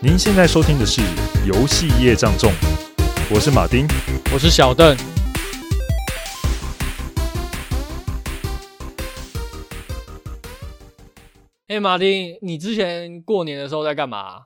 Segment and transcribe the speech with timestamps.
[0.00, 1.00] 您现在收听的是
[1.44, 2.52] 《游戏业障重》，
[3.34, 3.84] 我是马丁，
[4.32, 4.96] 我是小邓。
[11.66, 14.44] 哎，马丁，你之前过年的时候在干嘛？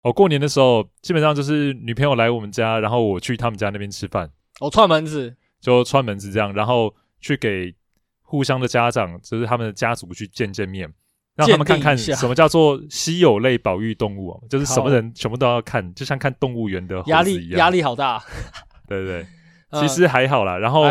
[0.00, 4.30] 哦，过年的时候基本上就是女朋友来我们家，然后我去他们家那边吃饭。
[4.60, 7.74] 哦，串门子，就串门子这样，然后去给
[8.22, 10.90] 互相的家长，就是他们的家族去见见面。
[11.36, 17.18] 让他们看看什么叫做稀有类保育动物，就是什么人全部都要看，就像看动物园的猴子一样。
[17.18, 18.22] 压力压力好大，
[18.88, 19.26] 对对
[19.70, 20.56] 对， 其实还好啦。
[20.56, 20.82] 然后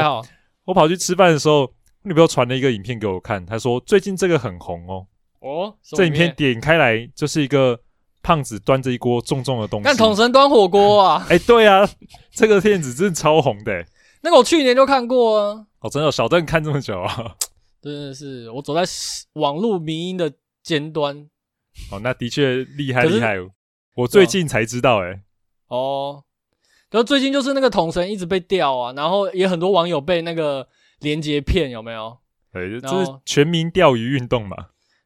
[0.66, 1.68] 我跑去吃饭的时候，
[2.04, 5.08] 女朋友传了一个影片给我看，她说最近这个很红哦。
[5.40, 7.80] 哦，这影片点开来就是一个
[8.24, 11.26] 胖子端着一锅重重的东西，看统神端火锅啊！
[11.30, 11.88] 哎，对啊，
[12.32, 13.86] 这个片子真的超红的。
[14.22, 15.66] 那个我去年就看过啊。
[15.82, 17.36] 哦，真的，小邓看这么久啊。
[17.92, 18.84] 真的是我走在
[19.34, 21.30] 网络民音的尖端，
[21.92, 23.36] 哦，那的确厉害厉害，
[23.96, 25.22] 我最近才知道哎、欸，
[25.68, 26.24] 哦，
[26.90, 30.68] 然后最近就是那个桶神一直被钓啊，然后也很多网友被那个
[31.02, 32.18] 连接骗，有没有？
[32.52, 34.56] 对，这是全民钓鱼运动嘛。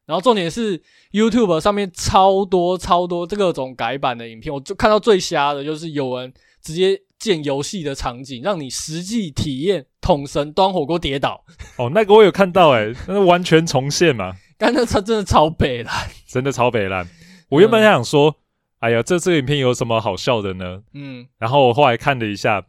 [0.06, 0.80] 然后重点是
[1.12, 6.32] YouTube 上面超多超多这各种改版的影片，我就看到最瞎的就是有人
[6.62, 11.44] 直接建游戏的场景，让你实际体验桶神端火锅跌倒。
[11.76, 14.34] 哦，那个我有看到哎、欸， 那是完全重现嘛。
[14.58, 15.94] 但那他真的超北烂，
[16.26, 17.06] 真的超北烂。
[17.50, 18.36] 我原本想说，嗯、
[18.80, 20.82] 哎呀，这这个影片有什么好笑的呢？
[20.94, 22.64] 嗯，然后我后来看了一下，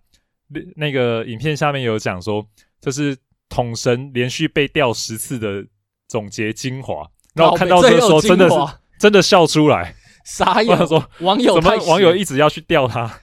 [0.50, 2.46] 那那个影片下面有讲说，
[2.80, 3.18] 这是
[3.50, 5.66] 桶神连续被吊十次的
[6.08, 7.10] 总结精华。
[7.34, 8.56] 然后我看到这个时候，真的是
[9.00, 10.88] 真的笑出来， 傻眼。
[10.88, 13.20] 说网友怎么网友一直要去吊他？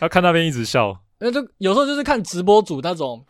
[0.00, 3.24] 他看那边一直笑，那就有时候就是看直播组那种，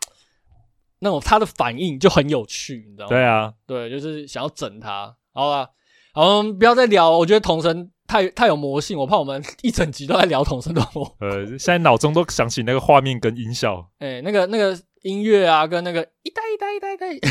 [0.99, 3.09] 那种他的反应就很有趣，你知道吗？
[3.09, 5.13] 对啊，对，就是想要整他。
[5.33, 5.69] 好吧，
[6.13, 7.11] 好，我们不要再聊。
[7.11, 11.15] 我觉得童神太太有魔性，我怕我们 一整集都在聊童神的魔。
[11.19, 17.27] 呃，现在脑中都想起那个画面跟音效，哎、欸，那个那个音乐啊，跟那个一代一代一代一代。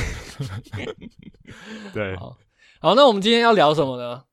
[1.94, 2.16] 对。
[2.80, 4.24] 好，那我们今天要聊什么呢？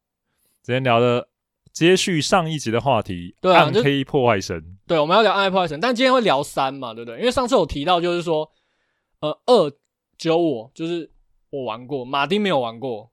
[0.64, 1.28] 今天聊的
[1.78, 4.60] 接续上一集的话题，对啊，暗黑破坏神。
[4.88, 7.20] 对，我们要聊暗黑破坏神，但今天会聊三嘛，对不对？
[7.20, 8.50] 因为上次有提到，就是说，
[9.20, 9.72] 呃，二
[10.18, 11.08] 只有我，就是
[11.52, 13.12] 我玩过，马丁没有玩过。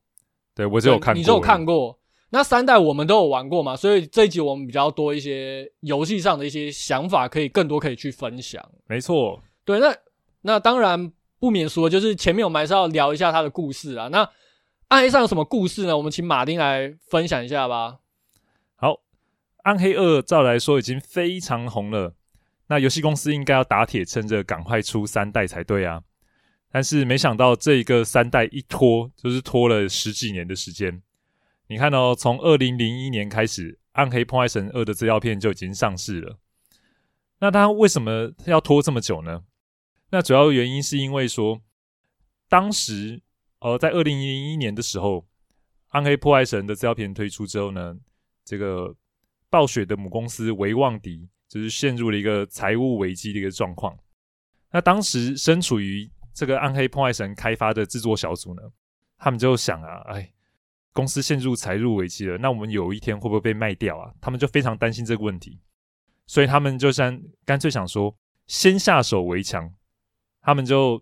[0.54, 1.98] 对，我只有看过，你只有看过。
[2.30, 8.66] 那三代我们都有玩过嘛，所以这一集我们比较多一些游戏上的一些想法，可以更多可以去分享。
[8.86, 9.94] 没错，对，那
[10.40, 14.08] 那当然不免说，就是前面我们还是要聊一下他的故事啊。
[14.08, 14.26] 那
[14.88, 15.94] 暗黑上有什么故事呢？
[15.94, 17.98] 我们请马丁来分享一下吧。
[19.64, 22.14] 暗黑二照来说已经非常红了，
[22.68, 26.02] 那游戏公司应该要打铁趁热，赶快出三代才对啊。
[26.70, 31.02] 但是没想到这一个三代一拖就是拖了十几年的时间。
[31.66, 36.38] 你看哦，从二零零一年开始，《暗黑破坏神二》的资料片就已经上市了。
[37.40, 39.42] 那它为什么要拖这么久呢？
[40.10, 41.60] 那主要原因是因为说
[42.48, 43.20] 当时。
[43.60, 45.20] 呃在二零零一年的时候，
[45.88, 47.96] 《暗黑破坏神》的资料片推出之后呢，
[48.44, 48.94] 这个
[49.54, 53.96] 暴雪的母公司维旺迪就是陷入了一个财务危机的一个状况。
[54.72, 58.62] 那当时身处于这个《暗黑破坏神》开发的制作小组呢，
[59.16, 60.28] 他们就想啊，哎，
[60.92, 64.12] 公司陷入财务危机了，那我们有一天会不会被卖掉啊？
[64.20, 65.60] 他们就非常担心这个问题，
[66.26, 68.12] 所以他们就想干脆想说，
[68.48, 69.72] 先下手为强，
[70.40, 71.00] 他们就。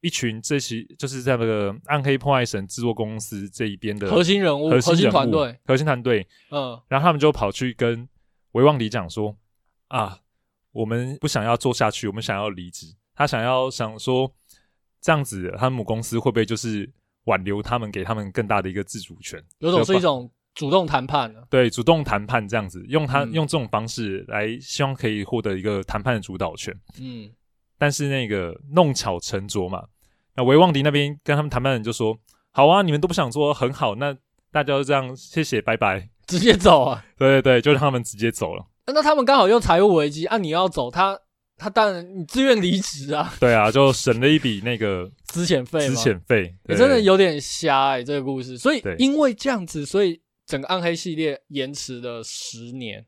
[0.00, 6.26] 一群这些就是在那个《暗黑破坏神》制作公司这一边的核心人物、核心团队、核心团队。
[6.50, 8.08] 嗯，然后他们就跑去跟
[8.52, 9.36] 维旺迪讲说
[9.88, 10.20] ：“啊，
[10.70, 12.86] 我们不想要做下去，我们想要离职。
[13.14, 14.32] 他想要想说，
[15.00, 16.88] 这样子，他们母公司会不会就是
[17.24, 19.42] 挽留他们，给他们更大的一个自主权？
[19.58, 26.72] 有种是一种主动谈判的，对，主动谈判这样子，用他、嗯、用这种方式来，希望可以获得一个谈判的主导权。
[27.00, 27.28] 嗯。”
[27.78, 29.84] 但是那个弄巧成拙嘛，
[30.34, 32.18] 那维旺迪那边跟他们谈判人就说
[32.52, 34.12] ：“好啊，你们都不想做，很好，那
[34.50, 37.04] 大家就这样，谢谢，拜拜，直接走啊。
[37.16, 38.66] ”对对对，就让他们直接走了。
[38.86, 41.18] 那他们刚好又财务危机啊，你要走，他
[41.56, 43.32] 他当然你自愿离职啊。
[43.38, 45.80] 对啊，就省了一笔那个资遣费。
[45.88, 48.58] 资遣费，也真的有点瞎哎、欸，这个故事。
[48.58, 53.04] 所以因为这样子，所以整个暗黑系列延迟了十年。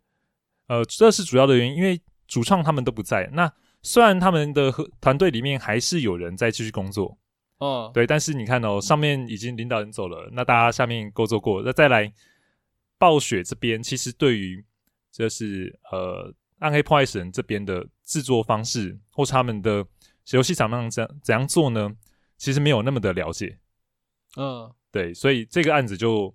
[0.69, 3.29] 呃，这是主要的原因，因为主创他们都不在。
[3.33, 3.50] 那
[3.82, 7.17] 虽然他们的团队里面还是有人在继续工作，
[7.59, 12.12] 哦，对，但是你看哦，上面已经领导人走了，那大家下面工作过，那再来
[12.99, 14.65] 暴雪这边，其实对于
[15.11, 19.85] 就是呃暗黑破坏神这边的制作方式，或是他们的
[20.33, 21.91] 游戏怎样怎怎样做呢？
[22.37, 23.59] 其实没有那么的了解，
[24.37, 26.35] 嗯，对，所以这个案子就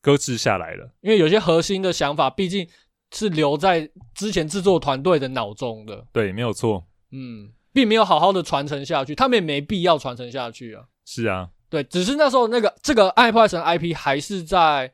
[0.00, 2.66] 搁置下来了，因为有些核心的想法毕竟
[3.14, 6.04] 是留在之前制作团队的脑中的。
[6.12, 6.84] 对，没有错。
[7.12, 10.84] 嗯，并没有好好的传承下去，他们也没必要传承下去啊。
[11.04, 14.92] 是啊，对，只是那时候那个这个《暗黑破坏神》IP 还是在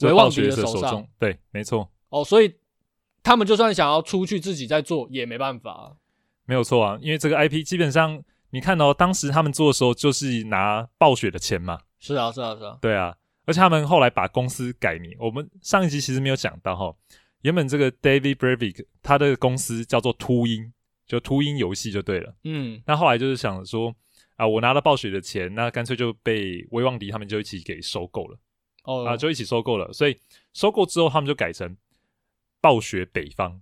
[0.00, 0.72] 微忘敌的手上。
[0.72, 1.90] 手中对，没错。
[2.08, 2.54] 哦，所以
[3.22, 5.96] 他们就算想要出去自己再做，也没办法。
[6.46, 11.80] 没有错啊，因为这个 IP 基本上，你看到、哦、当时他们做的时候，就是拿暴雪的钱嘛。
[11.98, 12.78] 是啊，是啊，是啊。
[12.80, 15.16] 对啊，而且他们后来把公司改名。
[15.18, 16.94] 我们上一集其实没有讲到哈，
[17.44, 20.72] 原本这个 David Bravik 他的公司叫做秃鹰，
[21.06, 22.34] 就秃鹰游戏就对了。
[22.44, 22.82] 嗯。
[22.86, 23.94] 那后来就是想说
[24.36, 28.38] 啊，我拿了暴雪的钱，那干脆就被威望迪他们就一起给收购了。
[28.84, 29.04] 哦。
[29.06, 29.92] 啊，就一起收购了。
[29.92, 30.18] 所以
[30.54, 31.76] 收购之后，他们就改成
[32.60, 33.60] 暴雪北方。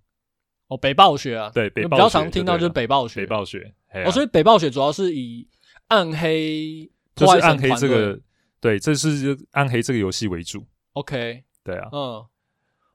[0.69, 3.75] 哦，北暴雪啊，对，北暴雪比较常听到就是北暴雪，北暴雪。
[4.06, 5.46] 哦，所以北暴雪主要是以
[5.88, 8.19] 暗黑，就是暗黑这个，
[8.61, 10.64] 对，这是暗黑这个游戏为主。
[10.93, 12.25] OK，对啊，嗯，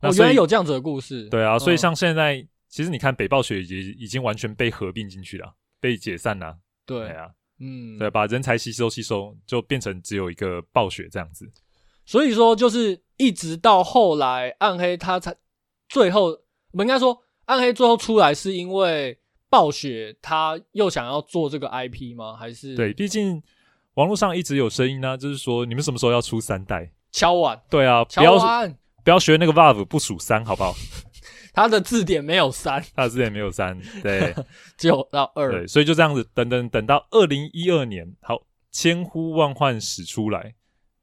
[0.07, 1.27] 我原来有这样子的故事。
[1.29, 6.57] 对啊，所以像现在，其实你看北暴雪已已经完全被合并进去了，被解散了。
[6.85, 11.49] 对啊，嗯，对，把人才吸收吸收，就变成只有一个暴雪这样子。
[12.05, 15.35] 所以说，就是一直到后来，暗黑它才
[15.89, 16.25] 最后，
[16.71, 17.23] 我们应该说。
[17.47, 19.17] 暗黑最后出来是因为
[19.49, 22.35] 暴雪他又想要做这个 IP 吗？
[22.35, 22.91] 还是对？
[22.91, 23.41] 毕竟
[23.93, 26.91] 网络上一直有声音呢、啊，就是说你们什么时候要出三代？
[27.09, 27.57] 敲碗。
[27.69, 28.77] 对啊，敲碗。
[29.07, 30.75] 不要学那个 Valve 不数三，好不好？
[31.55, 34.35] 他的字典没有三，他的字典没有三，对，
[34.77, 35.49] 只有到二。
[35.49, 38.37] 对，所以就这样子，等等等到二零一二年，好，
[38.69, 40.53] 千呼万唤始出来，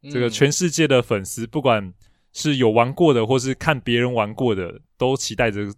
[0.02, 1.94] 嗯、这个全世界的粉丝，不管
[2.34, 5.72] 是有玩过的，或是看别人玩过的，都期待着。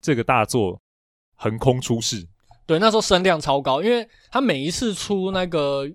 [0.00, 0.80] 这个大作
[1.34, 2.24] 横空出世，
[2.66, 5.90] 对，那时候声量超高，因为他每一次出那个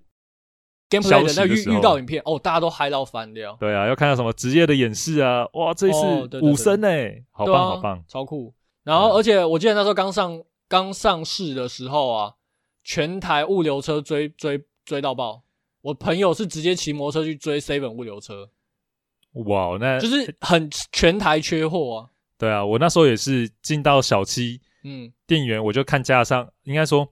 [1.01, 3.57] gameplay 的那预预告影片，哦，大家都嗨到翻掉。
[3.59, 8.53] 对啊，要看到什么职业的演示啊，哇，这次武僧哎，好棒好棒，超酷。
[8.83, 12.33] 然后，而且我记得那时候刚上刚上市的时候啊，
[12.83, 15.43] 全台物流车追追追到爆，
[15.81, 18.49] 我朋友是直接骑摩托车去追 Seven 物流车，
[19.45, 22.09] 哇，那就是很全台缺货啊。
[22.37, 27.07] 对啊，我那时候也是进到小七，嗯，店员我就看架上，应该说，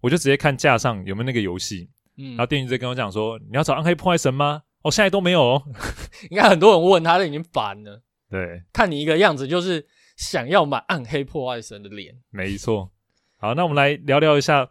[0.00, 4.62] 我就直接看架上有没有那个游戏，嗯，然后店员就跟我讲说，你要找暗黑破坏神吗？
[4.82, 5.62] 哦，现在都没有哦，
[6.30, 8.02] 应该很多人问他，都已经烦了。
[8.30, 9.86] 对，看你一个样子，就是
[10.16, 12.14] 想要买暗黑破坏神的脸。
[12.30, 12.90] 没错。
[13.38, 14.70] 好，那我们来聊聊一下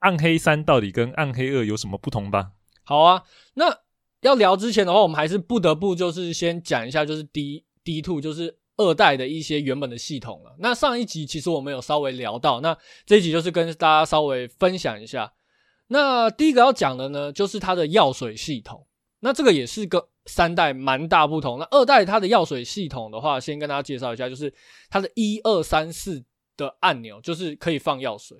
[0.00, 2.52] 暗黑三到底跟暗黑二有什么不同吧。
[2.84, 3.24] 好啊，
[3.54, 3.80] 那
[4.22, 8.58] 要聊之前的话，我们还是不得不就是先讲一下，就是 D D two 就是。
[8.80, 10.54] 二代的一些原本的系统了。
[10.60, 15.32] 那上一集其实我们有稍微聊到，那这一集就是跟大家稍微分享一下。
[15.88, 18.86] 那第一个要讲的呢，就是它的药水系统。
[19.20, 21.58] 那这个也是跟三代蛮大不同。
[21.58, 24.54] 那二代它的药水系统的话，先跟大家介绍一下，就是
[24.88, 26.24] 它的一二三四
[26.56, 28.38] 的按钮，就是可以放药水，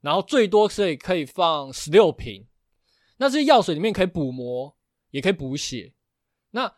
[0.00, 2.46] 然后最多可以可以放十六瓶。
[3.16, 4.76] 那这些药水里面可以补魔，
[5.10, 5.92] 也可以补血。
[6.52, 6.72] 那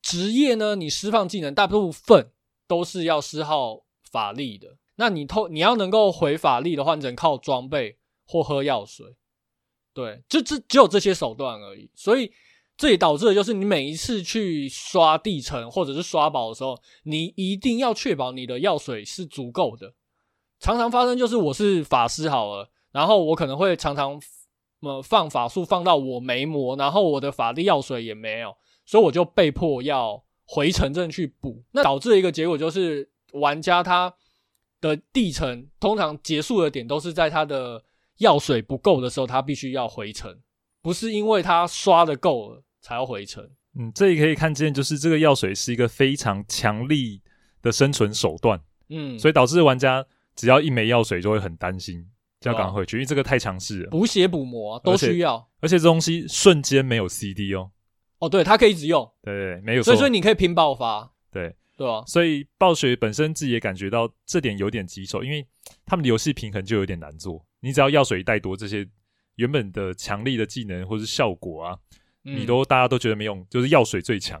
[0.00, 2.30] 职业呢，你释放技能大部分。
[2.66, 4.78] 都是要消耗法力的。
[4.96, 9.14] 那你偷你要能够回法力的话，你只能靠装备或喝药水。
[9.94, 11.88] 对，就只只有这些手段而已。
[11.94, 12.30] 所以
[12.76, 19.94] 这也导致的就是，你每一次去刷地城或者是刷宝的时候，你一定要确保你的药水是足够的。
[20.58, 24.20] 常常发生就是我是法师好了，然后我可能会常常
[24.80, 30.22] 呃放法术放到我没魔，然后我的法力药水也没有，所以我就被迫要。
[30.46, 34.14] 回城镇去补，那导致的一个结果就是，玩家他
[34.78, 37.82] 的地城通常结束的点都是在他的
[38.18, 40.38] 药水不够的时候，他必须要回城，
[40.82, 43.48] 不是因为他刷的够了才要回城。
[43.78, 47.20] 嗯，这里可以看见，就是这个药水是一个非常强力
[47.60, 48.60] 的生存手段。
[48.88, 50.04] 嗯，所以导致玩家
[50.36, 52.06] 只要一没药水就会很担心，
[52.40, 57.70] 就要赶回去，因为这个太强势了，补血补魔都需要，而且，这东西瞬间没有 CD 哦。
[58.18, 61.56] 哦，对，它可以一直用，对对，没有错，所以说你可以拼爆发，对。
[61.76, 65.44] 对啊，所以暴雪本身自己也感觉到这点有点棘手，因为
[65.84, 67.44] 他们的游戏平衡就有点难做。
[67.64, 68.86] 你只要药水一带多，这些
[69.36, 71.78] 原本的强力的技能或是效果啊，
[72.24, 74.38] 嗯、你都大家都觉得没用，就是药水最强。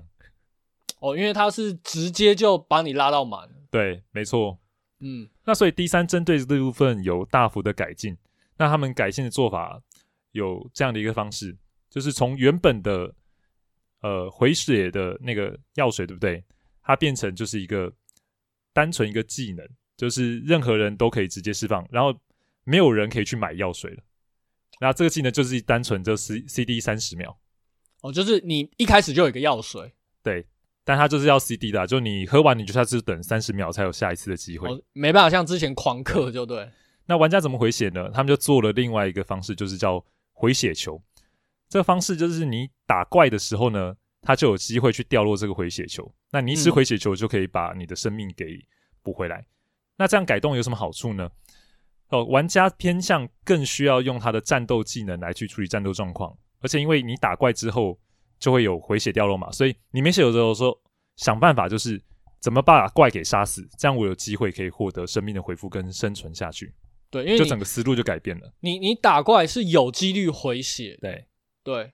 [1.00, 4.58] 哦，因为它是直接就把你拉到满，对，没错，
[5.00, 8.14] 嗯，那所以第三针对这部分有大幅的改进。
[8.56, 9.82] 那他们改进的做法
[10.32, 11.56] 有这样的一个方式，
[11.90, 13.12] 就是从原本的
[14.00, 16.44] 呃，回血的那个药水对不对？
[16.82, 17.90] 它变成就是一个
[18.72, 19.66] 单纯一个技能，
[19.96, 22.14] 就是任何人都可以直接释放，然后
[22.64, 24.02] 没有人可以去买药水了。
[24.80, 27.38] 那这个技能就是单纯就 C C D 三十秒。
[28.02, 29.94] 哦，就是你一开始就有一个药水。
[30.22, 30.44] 对，
[30.82, 36.68] 但它就是要 CD 的，就你喝完你就下次等三十秒才有下一次的机会，哦，没办法像之前狂嗑就对。
[37.06, 38.10] 那玩家怎么回血呢？
[38.12, 41.00] 他们就做了另外一个方式，就是叫回血球。
[41.68, 46.10] 这个方式就是你打怪的时候呢，它就有机会去掉落这个回血球。
[46.30, 48.58] 那你一吃回血球就可以把你的生命给
[49.02, 49.38] 补回来。
[49.38, 49.46] 嗯、
[49.98, 51.30] 那这样改动有什么好处呢？
[52.14, 57.98] 哦，玩家偏向更需要用他的战斗技能来去处理战斗状况，而且因为你打怪之后
[58.38, 60.78] 就会有回血掉落嘛，所以你没血的时候说
[61.16, 62.00] 想办法就是
[62.40, 66.72] 怎么把怪给杀死，这样我有机会可以获得生命的回复跟生存下去。
[67.10, 68.52] 对，因为就整个思路就改变了。
[68.60, 71.26] 你你打怪是有几率回血，对
[71.62, 71.92] 对，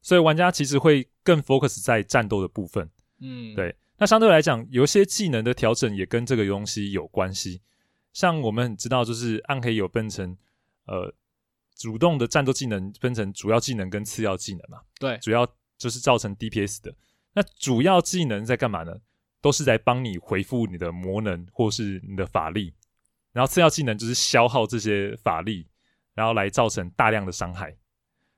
[0.00, 2.88] 所以玩家其实会更 focus 在战斗的部分。
[3.20, 3.74] 嗯，对。
[3.98, 7.60] 那相对来讲，有些技能的调整也跟这个东西有关系。
[8.12, 10.36] 像我们知道，就是暗黑有分成
[10.86, 11.14] 呃
[11.76, 14.80] 主动的战斗技能，分成主要技能跟次要技能嘛。
[14.98, 15.46] 对，主要
[15.78, 16.94] 就是造成 DPS 的。
[17.32, 18.94] 那主要技能在干嘛呢？
[19.40, 22.74] 都是在帮你回复你的魔能或是你的法力。
[23.32, 25.66] 然后次要技能就是消耗这些法力，
[26.14, 27.74] 然后来造成大量的伤害。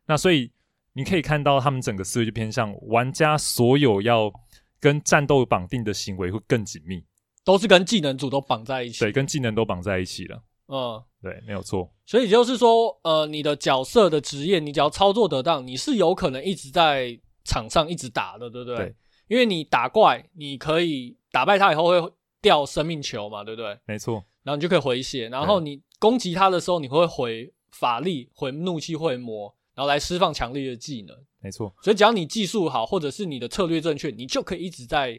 [0.07, 0.53] 那所以
[0.93, 4.31] 你可以看到，他们整个思维就偏向玩家所有要
[4.79, 7.05] 跟战斗绑定的行为会更紧密，
[7.45, 9.01] 都是跟技能组都绑在一起。
[9.01, 10.43] 对，跟技能都绑在一起了。
[10.69, 11.91] 嗯，对，没有错。
[12.07, 18.77] 所以就是说，呃，你的角色的职业，你只要操作得当，你是有可能一直在场上一直打的，对不对？
[18.77, 18.95] 对。
[19.29, 23.79] 因为你打怪，你可以打败他以后会掉生命球嘛，对不对？
[23.87, 24.23] 没错。
[24.43, 31.17] 然后你就可以回血，然后你攻击他的时候，你会回法力、回怒气、回魔，然后来释放强力的技能。
[31.41, 35.19] 没错，所以只要你技术好，或者是你的策略正确，你就可以一直在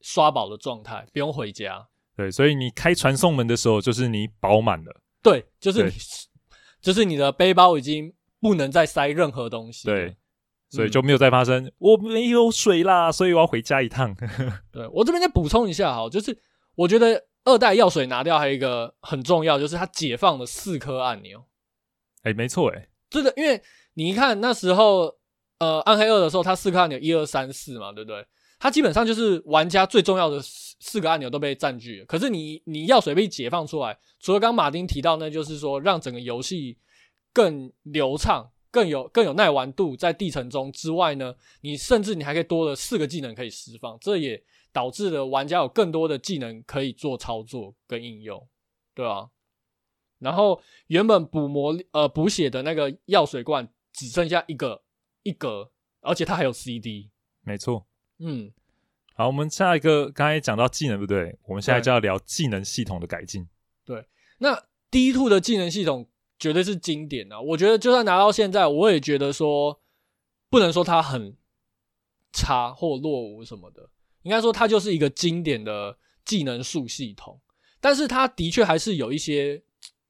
[0.00, 1.88] 刷宝的状态，不用回家。
[2.16, 5.00] 对，所以你开传送门的时候，就是你饱满了。
[5.22, 5.92] 对，就是你，
[6.80, 9.86] 就是你的背包已经不能再塞任何东西。
[9.86, 10.16] 对，
[10.70, 14.14] 所以就没有再发生、嗯、我没有水啦，所以我要回家一趟。
[14.72, 16.36] 对，我这边再补充一下哈，就是
[16.74, 17.26] 我觉得。
[17.42, 21.42] 二代药水拿掉，还有一个很重要，就是它解放了四颗按钮。
[22.18, 23.60] 哎、欸，没错，哎，这个，因为
[23.94, 25.16] 你一看那时候，
[25.58, 28.26] 呃，暗黑二的时候，它四颗按钮一二三四嘛，对不对？
[28.60, 32.06] 它基本上就是玩家最重要的四四个按钮都被占据了。
[32.06, 36.78] 可是你你药水被解放出来，除了刚马丁提到，那就是说让整个游戏
[37.32, 44.44] 更流畅、更有更有耐玩度，在地层中之外呢，你甚至你还可以多了四个技能可以释放，这也。
[44.72, 48.48] 导致了玩家有更多的技能可以做操作跟应用，
[48.94, 49.28] 对啊。
[50.20, 54.84] 然后原本补魔呃补血的那个药水罐只剩下一个
[55.24, 57.10] 一格，而且它还有 CD。
[57.40, 57.84] 没错，
[58.20, 58.52] 嗯。
[59.14, 61.36] 好，我们下一个刚才讲到技能，对不对？
[61.46, 63.46] 我们现在就要聊技能系统的改进。
[63.84, 64.06] 对，
[64.38, 66.08] 那 D two 的技能系统
[66.38, 67.38] 绝对是经典啊！
[67.38, 69.80] 我觉得就算拿到现在，我也觉得说
[70.48, 71.36] 不能说它很
[72.32, 73.90] 差或落伍什么的。
[74.22, 77.40] 应该说，它就是一个经典的技能树系统，
[77.80, 79.62] 但是它的确还是有一些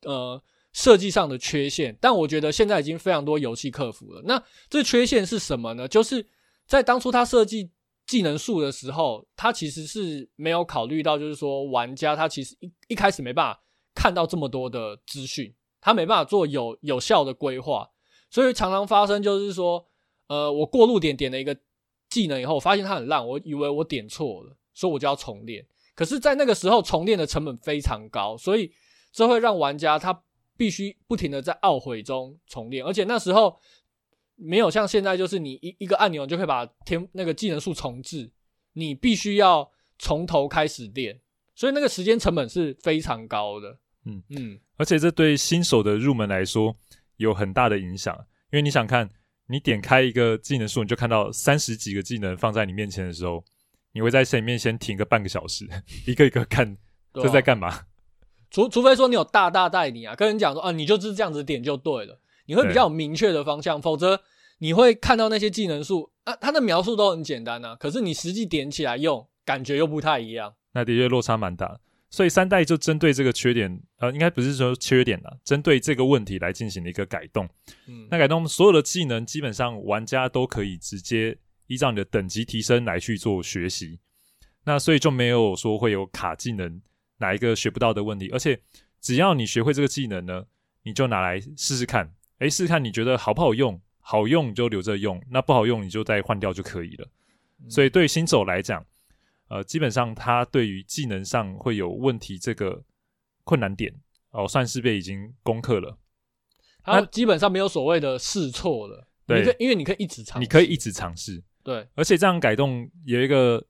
[0.02, 0.40] 呃
[0.72, 1.96] 设计上的缺陷。
[2.00, 4.22] 但我觉得现在已经非常多游戏克服了。
[4.24, 5.88] 那这缺陷是什么呢？
[5.88, 6.26] 就是
[6.66, 7.70] 在当初它设计
[8.10, 13.62] 技能树的时候，他其实是没有考虑到，就是说玩家他其实一一开始没办法
[13.94, 17.88] 看到这么多的资讯，他没办法做有有效的规划，
[18.28, 19.86] 所以常常发生就是说，
[20.26, 21.56] 呃，我过路点点了一个。
[22.10, 25.64] 技能以后，发现它很烂，我以为我点错了，所以我就要重练。
[25.94, 28.72] 可是，在那个时候，重练的成本非常高，所以
[29.12, 30.24] 这会让玩家他
[30.56, 32.84] 必须不停的在懊悔中重练。
[32.84, 33.56] 而且那时候
[34.40, 38.30] 没有像现在，就是你一一个按钮就可以把天那个技能树重置，
[38.72, 41.20] 你必须要从头开始练，
[41.54, 43.78] 所以那个时间成本是非常高的。
[44.06, 46.74] 嗯嗯，而且这对新手的入门来说
[47.18, 48.14] 有很大的影响，
[48.52, 49.10] 因为你想看。
[49.52, 53.44] 你点开一个技能树，你就看到三十几个技能放在你面前的时候，
[53.90, 55.68] 你会在前面先停个半个小时，
[56.06, 56.76] 一个一个看
[57.14, 57.80] 这在干嘛？
[58.48, 62.20] 除除非说你有大大带你啊，跟人讲说啊，你就是这样子点就对了，
[62.50, 64.20] 你会比较有明确的方向，否则
[64.58, 70.52] 你会看到那些技能树啊，它的描述都很简单啊，可是你实际点起来用，感觉又不太一样。
[70.72, 71.78] 那的确落差蛮大。
[72.10, 77.48] 所以三代就针对这个缺点，呃，应该不是说缺点啦，针对这个问题来进行了一个改动。
[77.86, 81.38] 嗯，那改动所有的技能，基本上玩家都可以直接
[81.68, 84.00] 依照你的等级提升来去做学习。
[84.64, 86.82] 那所以就没有说会有卡技能
[87.18, 88.60] 哪一个学不到的问题，而且
[89.00, 90.46] 只要你学会这个技能呢，
[90.82, 97.08] 你就拿来试试看，诶，试试看你觉得好不好用，好用你就留着用，那不好用你就再换掉就可以了。
[97.68, 98.84] 所以对新手来讲。
[99.52, 102.84] 呃，基本上他对于技能上会有问题这个
[103.42, 103.92] 困难点
[104.30, 105.98] 哦，算是被已经攻克了。
[106.84, 111.84] 他基本上没有所谓的试错了，对，因为你可以一直尝试，你可以一直尝试，对。
[111.96, 113.66] 而且这样改动有一个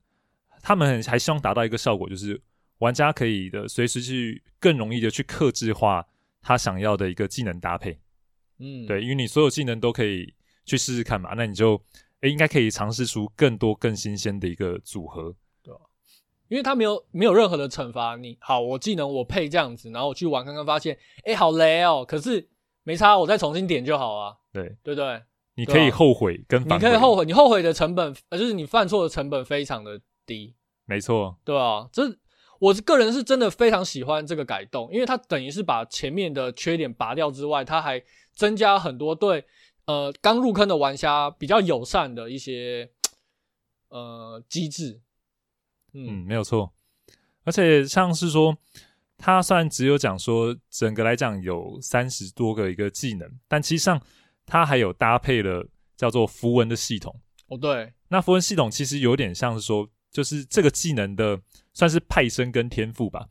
[0.61, 2.39] 他们还希望达到一个效果，就是
[2.81, 6.07] 玩家可以的随时去更容易的去克制化
[6.43, 7.99] 他想要的一个技能搭配。
[8.61, 11.83] 嗯，对，因为你所有技能都可以去试试看嘛，那你就
[12.21, 15.35] 诶应该可以尝试出更多更新鲜的一个组合。
[15.63, 15.81] 对啊，
[16.49, 18.37] 因为他没有没有任何的惩罚你。
[18.41, 22.49] 好，我技能我配这样子，然后我去玩看看，发现诶好雷哦，可是
[22.83, 24.37] 没差，我再重新点就好啊。
[24.53, 25.23] 对，对不对？
[25.55, 30.55] 你可以后悔跟你可以后悔，你后悔的成本，呃，就是你犯错的成本非常的低。
[30.87, 32.03] 没错，对啊，这
[32.59, 38.03] 我个人是真的非常喜欢这个改动，因为它等于是把前面的缺点拔掉之外，它还
[38.35, 39.45] 增加很多对
[39.87, 42.91] 呃刚入坑的玩家比较友善的一些
[43.89, 45.01] 呃机制。
[45.93, 46.73] 嗯，嗯，没有错。
[47.45, 48.57] 而且像是说，
[49.17, 54.01] 它虽然只有讲说整个来讲有三十多个一个技能，但其实上。
[54.47, 55.65] 它还有搭配了
[55.97, 57.15] 叫做符文的系统
[57.47, 61.41] 哦，对，那符文系统其实有点像是说，就是这个技能的
[61.73, 63.29] 算是派生跟天赋吧。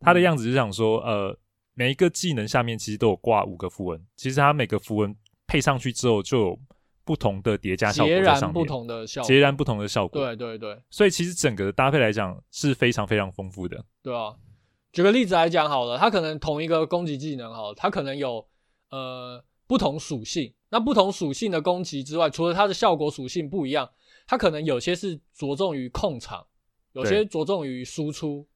[0.00, 1.38] 它的样子就想说，呃，
[1.76, 5.14] 每一个技能下面其实都有挂五个符文，其实它每个符文
[5.46, 6.58] 配上去之后就有
[7.04, 10.24] 不同的叠加效果，截然不同的效果，截然不同的效果。
[10.24, 13.84] 对对对，所以其实整个的搭配来讲是非常非常丰富的。
[14.02, 14.34] 对啊，
[14.92, 18.48] 举个例子来讲好了，它可能同一个攻击技能好了，它可能有
[18.90, 19.44] 呃。
[19.68, 23.90] 不同属性，那不同属性的攻击之外，除了它的效果属性不一样，
[24.24, 26.46] 它可能有些是着重于控场，
[26.92, 28.46] 有些着重于输出，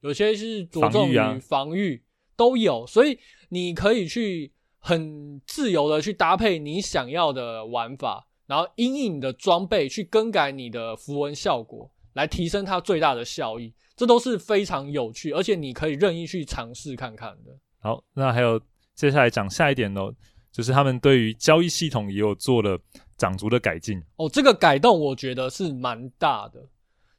[0.00, 2.02] 有些是着重于防御，
[2.36, 2.86] 都有。
[2.86, 13.72] 所以你可以去很自由的去搭配你想要的玩法，然后因应你的装备去更改你的符文效果，来提升它最大的效益。
[13.96, 17.56] 这都是非常有趣，而且你可以任意去尝试看看的。
[17.78, 18.60] 好，那还有
[18.94, 20.12] 接下来讲下一点哦。
[20.52, 22.78] 就是他们对于交易系统也有做了
[23.18, 26.66] 长足的改进哦，这个改动我觉得是蛮大的。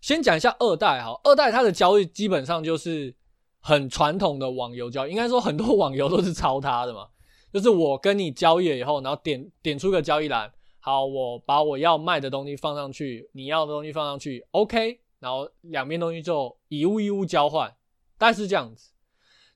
[0.01, 3.13] 先讲一下二代哈，二代它的交易基本上就是
[3.59, 7.07] 很传统的网游交易，应该说很多网游都是抄它的嘛。
[7.51, 17.73] 就是我跟你交易了以后，然后点点出个交易栏，好，我把我要卖的东西放上去，你要的东西放上去，OK，然后两边东西就以物易物交换，
[18.17, 18.91] 大概是这样子。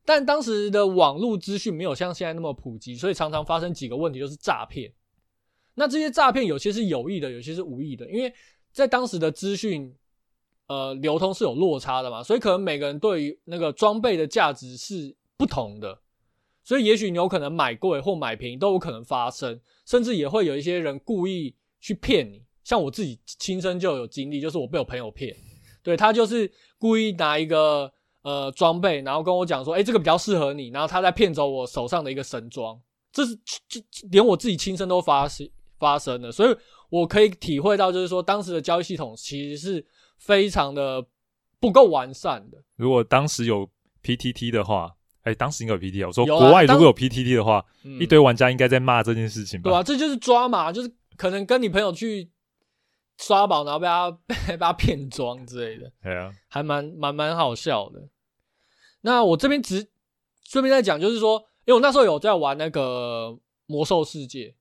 [0.03, 4.91] 但当时的网络资讯没有像现在那么普及，所以常常发生几个问题，就是诈骗。
[5.75, 8.33] 那这些诈骗有些是有意的，有些是无意的，因为
[8.71, 9.95] 在当时的资讯
[10.71, 15.99] 呃流通是有落差的嘛，所以可能每个人对于那个装备的价值是不同的，
[16.63, 22.43] 所以也许你有可能买贵或买便宜都有可能发生，甚至也会有一些人故意去骗你。
[22.63, 25.35] 像我自己亲身就有经历，就是我被我朋友骗，
[25.83, 27.91] 对，他就是故意拿一个。
[28.23, 32.79] 呃，装备，然后跟我讲说，哎，这个比较适合你，然后他在骗走我手上的一个神装，
[33.11, 33.35] 这是
[33.67, 33.81] 这
[34.11, 36.55] 连我自己亲身都发生发生的，所以
[36.91, 39.83] 我可以体会到，就是说当时的交易系统其实是
[40.21, 41.05] 非常的
[41.59, 42.63] 不够完善的。
[42.75, 43.69] 如果当时有
[44.03, 47.65] PTT 的话，哎，当时应该有 PTT，我说国外如果有 PTT 的话，
[47.99, 49.69] 一堆玩家应该在骂这件事情吧？
[49.69, 52.31] 对啊，这就是抓嘛，就是可能跟你朋友去。
[53.17, 58.09] 刷宝，然后被他被 被他骗装之类的，对啊，还蛮蛮蛮好笑的。
[59.01, 59.87] 那我这边只
[60.43, 64.55] 顺便再讲，就是说，因为我那时候有在玩那个魔兽世界，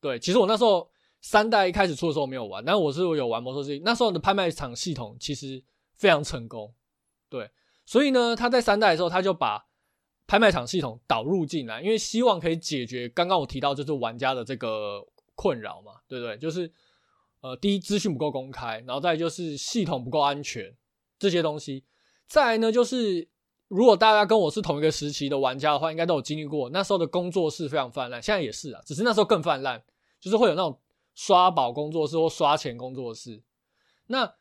[0.00, 0.88] 对，其实我那时候
[1.24, 3.82] 三代一开始出的时候没有玩，但我是有玩魔兽世界。
[3.82, 6.74] 那时候的拍卖场系统其实非常成功，
[7.30, 7.50] 对，
[7.86, 9.64] 所以呢，他在三代的时候他就把
[10.26, 15.02] 拍卖场系统导入进来，因为希望可以解决刚刚我提到就是玩家的这个
[15.34, 16.36] 困扰嘛，对不对？
[16.36, 16.70] 就是。
[17.40, 20.74] 呃，第一，资讯不够公开，然后再就是系统不够安全，
[21.18, 21.84] 这些东西。
[22.26, 23.28] 再来呢，就是
[23.68, 29.82] 如果大家跟我是同一个时期的玩家的话，应该都有经历过那时候的工作室非常泛滥，现在也是啊，只是那时候更泛滥，
[30.22, 30.80] 就是会有那种
[31.14, 33.42] 刷宝工作室或刷钱工作室。
[34.06, 34.34] 那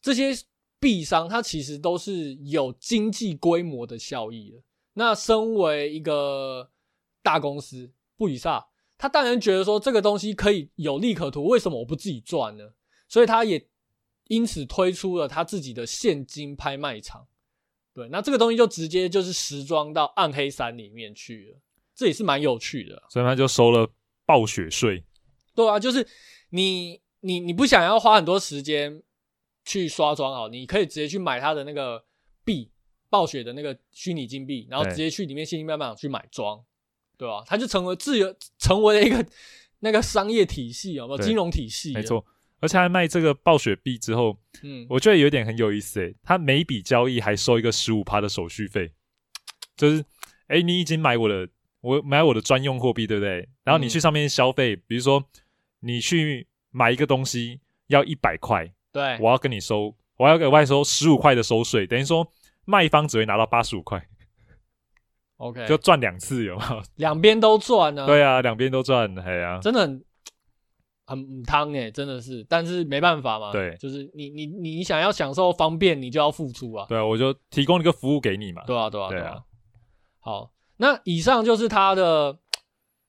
[0.00, 0.30] 这些
[0.78, 4.62] 币商，它其实都是有经济规模的效益的。
[4.94, 6.70] 那身为一个
[7.22, 8.68] 大公司，布里萨。
[8.98, 12.70] 他当然觉得说这个东西可以有利可图，为什么我不自己赚呢？
[13.08, 13.68] 所以他也
[14.28, 17.26] 因此推出了他自己的现金拍卖场。
[17.92, 21.60] 对，那这个东西就直接就是时装到暗黑三里面去了，
[21.94, 23.02] 这也是蛮有趣的。
[23.10, 23.86] 所以他就收了
[24.24, 25.04] 暴雪税。
[25.56, 26.06] 对啊，就是
[26.50, 29.02] 你你你不想要花很多时间
[29.64, 32.04] 去刷装好，你可以直接去买它的那个
[32.44, 32.70] 币，
[33.10, 36.64] 暴雪的那个虚拟金币，然后直接去里面现金拍卖场去买装。
[37.18, 37.42] 对吧？
[37.46, 39.26] 它就成为自由，成为了一个
[39.78, 41.94] 那个商业体系，有没有金融体系？
[41.94, 42.22] 没错，
[42.60, 46.14] 而且还卖这个暴雪币之后，嗯，我觉得有点很有意思诶。
[46.22, 48.92] 它每一笔交易还收一个十五趴的手续费，
[49.78, 50.04] 就是
[50.48, 51.48] 诶，你已经买我的，
[51.80, 53.48] 我买我的专用货币，对不对？
[53.64, 55.26] 然后你去上面消费，嗯、比如说
[55.80, 62.26] 你去买一个东西要一百块，对，我要跟你收我要额外收十五块的收税，等于说
[62.64, 64.02] 卖方只会拿到八十五块。
[65.38, 66.82] OK，就赚两次有没有？
[66.96, 68.06] 两边都赚呢？
[68.06, 70.04] 对啊，两边都赚，哎呀，真的很
[71.04, 73.52] 很汤哎，真的是，但是没办法嘛。
[73.52, 76.86] 对，就是你你你想要享受方便，你就要付出啊。
[76.88, 78.64] 对啊，我就提供一个服务给你嘛。
[78.66, 79.42] 对啊，对啊，对啊。
[80.20, 82.36] 好，那以上就是他的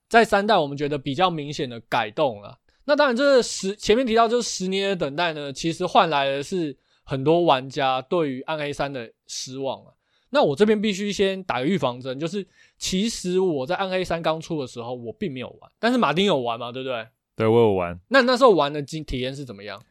[0.08, 2.60] 在三代我们觉得比较明显的改动了。
[2.86, 9.92] 那当然，这十前面提到就是十年的等待呢，其实换来的是很多玩家对于暗黑三的失望啊。
[10.30, 12.46] 那我这边必须先打个预防针，就是
[12.78, 17.08] 其实我在暗黑三刚出的时候，我并没有玩，但是马丁有玩嘛，对不对？
[17.36, 18.00] 对，我有玩。
[18.10, 19.82] 那那时候玩的经体验是怎么样？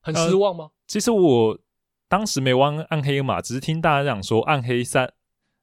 [0.00, 0.64] 很失望吗？
[0.64, 1.58] 呃，其实我
[2.08, 5.12] 当时没玩暗黑嘛，只是听大家讲说暗黑三，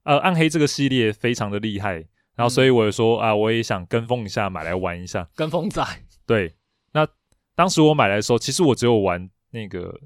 [0.04, 2.06] 呃，暗黑这个系列非常的厉害，
[2.40, 5.28] 然后所以我就说、嗯、啊，我也想跟风一下，买来玩一下。
[5.36, 5.86] 跟风仔。
[6.26, 6.56] 对，
[6.94, 7.06] 那
[7.54, 10.00] 当时我买来的时候，其实我只有玩那个。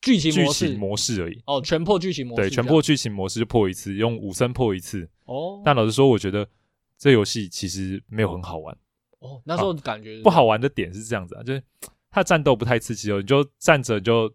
[0.00, 5.62] 剧情模式，剧情模式而已哦，全破剧情模式，对，全破剧情模式就破一次，用武僧破一次哦。
[5.64, 6.46] 但老实说，我觉得
[6.98, 8.76] 这游戏其实没有很好玩
[9.20, 9.40] 哦。
[9.46, 11.62] 那时候感觉、啊、不好玩的点是这样子啊，就是
[12.10, 14.30] 它战斗不太刺激哦，你就站着就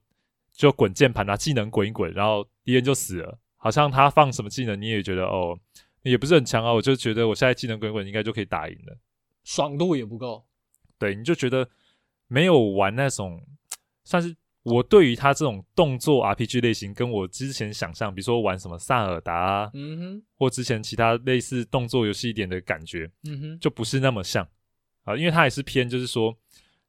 [0.52, 3.38] 就滚键盘啊，技能滚一滚，然后敌人就死了。
[3.56, 5.56] 好像他放什么技能，你也觉得哦，
[6.04, 6.74] 也不是很强啊。
[6.74, 8.98] 我就觉得我现在技能滚滚，应该就可以打赢了，
[9.44, 10.46] 爽度也不够。
[10.98, 11.70] 对，你就觉得
[12.28, 13.42] 没有玩那种
[14.04, 14.36] 算是。
[14.64, 24.48] 我对于他这种动作 RPG 类型，跟我之前想象，比如说玩什么萨尔达啊，嗯哼，或之前其他类似动作游戏一点的感觉，嗯哼，就不是那么像
[25.06, 26.38] 啊，因为它也是偏就是说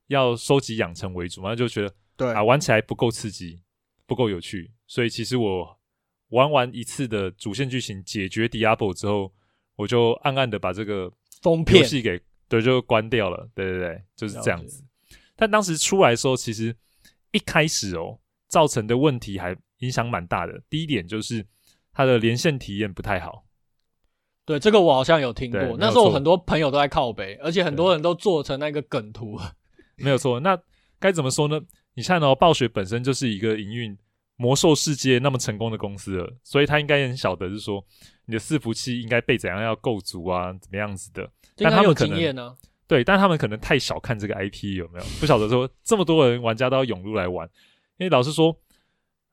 [0.09, 3.63] 要收集养成为主嘛，就觉得对啊，玩起来不够刺激，
[4.05, 5.80] 不够有趣，所以其实我
[6.31, 9.33] 玩完一次的主线剧情解决 Diablo 之后，
[9.77, 11.13] 我就暗暗的把这个
[11.43, 14.85] 封片游戏给对就关掉了，对对对，就是这样子。
[15.37, 16.75] 但当时出来的时候，其实。
[17.33, 20.63] 一开始哦，造成的问题还影响蛮大的。
[20.69, 21.47] 第一点就是
[21.93, 23.45] 它的连线体验不太好。
[24.45, 25.77] 对，这个我好像有听过。
[25.79, 29.39] 那时候很多朋友都在靠北，而且很多人都做成那个梗图。
[29.95, 30.41] 没有错。
[30.41, 30.61] 那
[30.99, 31.61] 该怎么说呢？
[31.95, 33.97] 你看哦，暴雪本身就是一个营运
[34.41, 37.85] 魔兽世界那么成功的公司了，所以他应该很晓得是说
[38.25, 41.31] 你的伺服器应该被怎样要构筑啊，怎么样子的。
[41.57, 42.57] 但他们可能。
[42.89, 45.05] 对，但他们可能太小看这个 IP 有没有？
[45.21, 47.49] 不晓得说这么多人玩家都要涌入来玩，
[47.99, 48.53] 因为老实说，《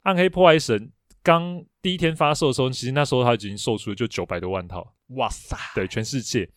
[0.04, 0.78] 暗黑破坏神》
[1.24, 4.94] 刚第一天发售的时候，其实那时候它已经售出了就九百多万套。
[5.16, 5.58] 哇塞！
[5.74, 6.48] 对，全世界，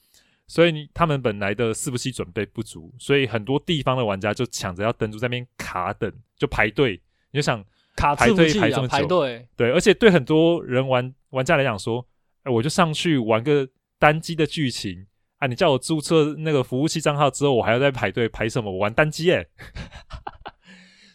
[0.47, 7.01] 所以你他们本来的伺服器准备不足，所以很多地方的玩家就抢着要登录在那边卡等，就排队。
[7.31, 7.65] 你就想
[7.97, 9.49] 卡排队排这么久，排队。
[9.57, 12.07] 对，而且对很多人玩玩家来讲说，
[12.45, 15.07] 哎，我就上去玩个单机的剧情。
[15.39, 15.47] 啊！
[15.47, 18.71] 你叫我注册那个服务器账号之后，我还要再排队排什么？
[18.71, 19.49] 我玩单机诶。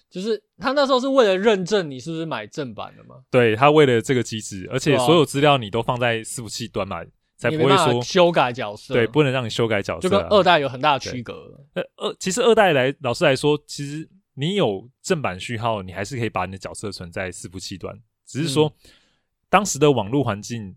[0.10, 3.18] 就是他那时候是为了认证你是不是买正版的嘛？
[3.30, 7.04] 对，他为了这个机制，而且所有资料你都放在伺服器端嘛，
[7.38, 8.96] 才不会说修改角色。
[8.96, 11.34] 对，不能让你修改角色，啊，就跟二代有很大的区隔。
[11.76, 18.92] 呃，二其实二代来老实来说，其实你有正版序号，你还是可以把你的角色存在伺服器端，只是说、嗯、
[19.50, 20.76] 当时的网络环境。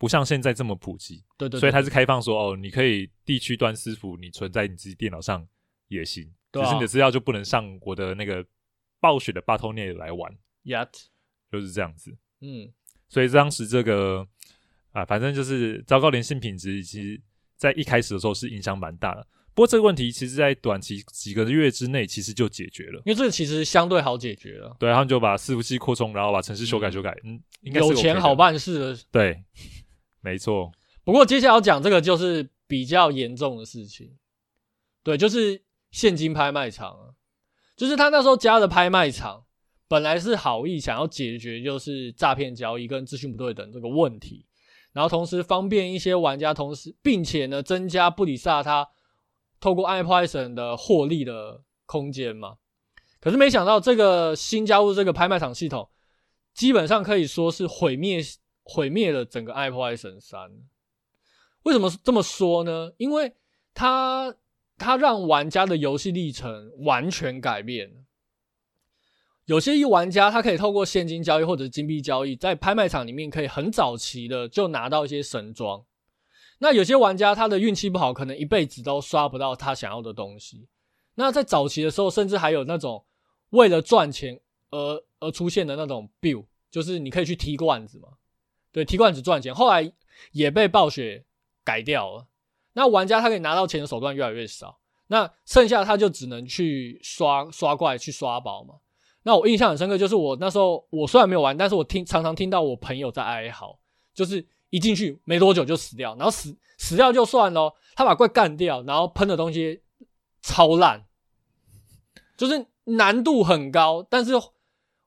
[0.00, 5.46] 不像现在这么普及，对对，对，所以它是开放说哦，你可以地区端私服，你存在你自己电脑上
[5.88, 8.42] 也行，对啊，只是你的资料就不能上我的那个
[8.98, 10.88] 暴雪的 Battle.net 来玩，Yet
[11.52, 12.72] 就是这样子，嗯，
[13.10, 14.26] 所以当时这个
[14.92, 17.20] 啊，反正就是糟糕连线品质，其实
[17.56, 19.26] 在一开始的时候是影响蛮大的。
[19.54, 24.76] 不过这个问题，其实在短期几个月之内，其实就解决了，因为这个其实相对好解决了。
[24.78, 28.78] 对，他们就把伺服器扩充，然后把程式修改修改，嗯，嗯应该、OK、有钱好办事。
[28.78, 29.42] 的，对。
[30.22, 30.70] 没错，
[31.02, 34.18] 不过接下来要讲这个就是比较严重的事情，
[35.02, 37.16] 对，就是现金拍卖场啊，
[37.74, 39.46] 就是他那时候加的拍卖场，
[39.88, 44.44] 本来是好意想要解决就是诈骗交易跟资讯不对等这个问题，
[44.92, 48.86] 然后同时方便一些玩家，同时并且呢增加布里萨他
[49.60, 52.56] 透过暗黑破坏神的获利的空间嘛，
[53.20, 55.88] 可是没想到这个新加入这个拍卖场系统，
[56.54, 58.20] 基本上可以说是毁灭。
[58.62, 60.48] 毁灭了整个《暗黑破坏神三》，
[61.64, 62.92] 为什么这么说呢？
[62.98, 63.34] 因为
[63.74, 64.36] 它
[64.76, 68.04] 它让玩家的游戏历程完全改变。
[69.46, 75.84] 有些一玩家他可以透过现金交易或者金币交易，在拍卖场里面可以很早期的就拿到一些神装。
[76.62, 80.68] 那有些玩家他的运气不好，可能一辈子都刷不到他想要的东西。
[81.14, 83.04] 那在早期的时候，甚至还有那种
[83.50, 84.38] 为了赚钱
[84.70, 88.08] 而而出现的那种 build，就是你可以去踢罐子嘛。
[88.72, 89.90] 对，踢罐子赚钱，后来
[90.32, 91.24] 也被暴雪
[91.64, 92.26] 改掉了。
[92.74, 98.74] 那玩家他可以拿到钱的手段越来越少，那剩下他就只能去刷刷怪、去刷宝嘛。
[99.22, 103.78] 那我印象很深刻，就是我那时候我虽然没有玩，但是我听常常听到我朋友在哀嚎，
[104.14, 109.82] 就是一进去没多久就死掉，然后死死掉就算了，他把怪干掉，然后喷的东西
[110.40, 111.04] 超烂，
[112.36, 114.32] 就是难度很高，但是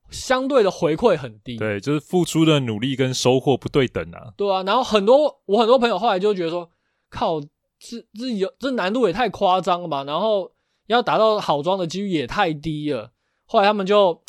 [0.09, 1.57] 相对的回馈很低。
[1.57, 4.33] 对，就是付出的努力跟收获不对等啊。
[4.37, 6.69] 对啊，然后很多我很多朋友后来就觉得说，
[7.09, 7.41] 靠，
[7.79, 10.51] 这这有这难度也太夸张了吧，然后
[10.87, 13.11] 要达到好装的几率也太低了。
[13.45, 14.21] 后来他们就，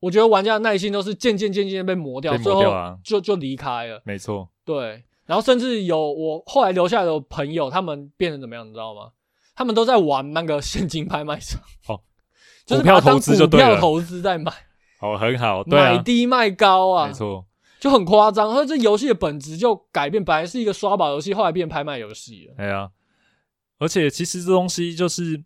[0.00, 4.02] 我觉得玩家的耐心都是渐渐渐渐被磨掉，被磨掉啊，最后就就离开了。
[4.04, 5.04] 没错，对。
[5.26, 9.10] 然后甚至有我后来留下来的朋友，他们变成怎么样，你知道吗？
[9.54, 12.00] 他们都在玩那个现金拍卖场，哦，
[12.66, 14.52] 就是股票投资就对票投资在买，
[15.00, 17.46] 哦，很好，对啊，买低卖高啊，没错，
[17.80, 18.52] 就很夸张。
[18.52, 22.54] 所以这游戏的本质就改变，本来是一个刷宝游戏，后来变拍卖游戏了。
[22.58, 22.90] 哎呀，
[23.78, 25.44] 而且其实这东西就是。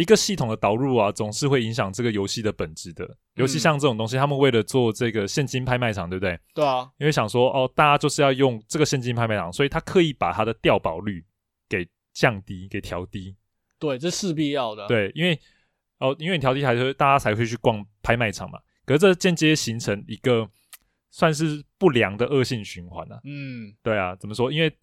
[0.00, 3.06] 一个系统的导入啊，总是会影响这个游戏的本质的。
[3.34, 6.38] 尤其像这种东西，他们为了做这个现金拍卖场，对不对？
[6.54, 11.22] 对啊，因为想说哦，大家就是要用这个现金拍卖场，所以他刻意把它的掉保率
[11.68, 13.36] 给降低，给调低。
[13.78, 14.86] 对，这是必要的。
[14.88, 15.38] 对，因为
[15.98, 18.58] 哦，因为你调低，还是大家才会去逛拍卖场嘛。
[18.86, 20.48] 可是这间接形成一个
[21.10, 23.20] 算是不良的恶性循环啊。
[23.24, 24.50] 嗯，对啊，怎么说？
[24.50, 24.74] 因为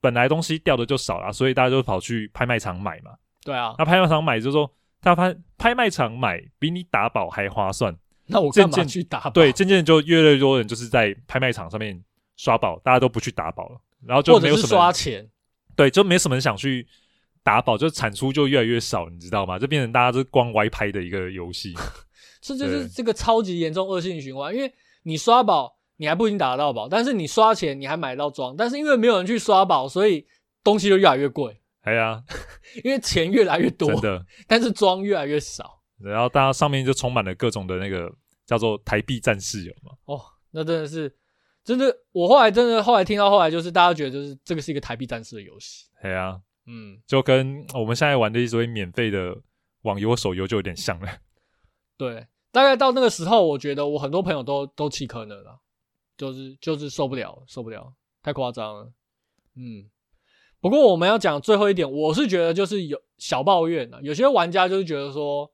[0.00, 3.10] 本来东西掉的就少了，所以大家就跑去拍卖场买嘛。
[3.44, 7.96] 对啊，那拍卖场买就是说，他拍拍卖场买比你打宝还划算。
[8.26, 9.30] 那我干嘛去打宝？
[9.30, 12.02] 对，渐渐就越来越多人就是在拍卖场上面
[12.36, 15.28] 刷宝，大家都不去打宝了，然后就没有什么刷钱。
[15.74, 16.86] 对，就没什么人想去
[17.42, 19.58] 打宝，就产出就越来越少，你知道吗？
[19.58, 21.74] 就变成大家都光歪拍的一个游戏。
[22.40, 30.26] 这就是这个超级严重恶性循环，因为你刷宝你还不一定打得到宝，但是你刷钱你还买到装，但是因为没有人去刷宝，所以
[30.62, 31.60] 东西就越来越贵。
[31.82, 32.22] 哎呀，
[32.84, 38.12] 因为钱越来越多，真的，但是装越来越少，然后大家上面就充满了各种的那个
[38.46, 39.92] 叫做台币战士，有吗？
[40.04, 40.20] 哦，
[40.52, 41.12] 那真的是，
[41.64, 45.86] 真的，我后来真的后来听到后来就是大家觉得就是这个是一个台币战士的游戏。
[46.02, 49.36] 哎呀，嗯，就跟我们现在玩的一堆免费的
[49.82, 51.08] 网游手游就有点像了。
[51.98, 55.58] 对，大概到那个时候，我觉得我很多朋友都都弃坑了啦，
[56.16, 57.92] 就是就是受不了，受不了，
[58.22, 58.92] 太夸张了，
[59.56, 59.90] 嗯。
[60.62, 65.50] 不过我们要讲最后一点，我是觉得就是有小抱怨啊，有些玩家就是觉得说，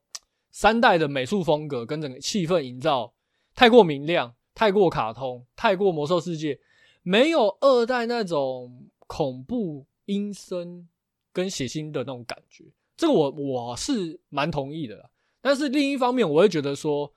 [0.51, 3.11] 三代的美术风格跟整个气氛营造
[3.55, 6.59] 太过明亮，太过卡通，太过魔兽世界，
[7.01, 10.87] 没有二代那种恐怖阴森
[11.33, 12.65] 跟血腥的那种感觉。
[12.95, 15.09] 这个我我是蛮同意的啦。
[15.41, 17.11] 但是另一方面，我会觉得说，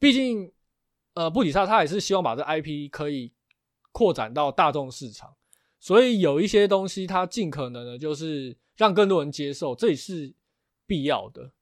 [0.00, 0.50] 毕竟
[1.14, 3.30] 呃布里萨他也是希望把这 IP 可以
[3.92, 5.32] 扩展到大众市场。
[5.86, 10.34] 所以有一些东西，它尽可能的，就是让更多人接受，这也是
[10.84, 11.52] 必要的，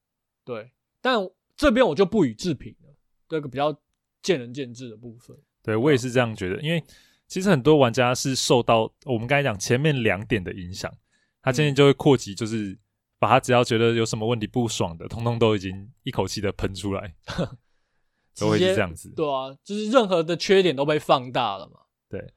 [0.46, 0.70] 对。
[1.02, 1.18] 但
[1.54, 2.94] 这边我就不予置评了，
[3.28, 3.78] 这个比较
[4.22, 5.37] 见仁见智的部分。
[5.62, 6.82] 对，我也是这样觉得，因为
[7.28, 10.90] 其实很多玩家是受到我们刚才讲前面两点的影响，
[11.42, 12.74] 他今天就会扩及，就是
[13.18, 17.14] 把他只要觉得有什么问题不爽的，通通都已经一口气的喷出来，
[18.40, 19.10] 都会是这样子。
[19.10, 21.80] 对啊，就是任何的缺点都被放大了嘛。
[22.08, 22.32] 对，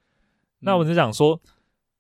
[0.60, 1.42] 那我们就想说。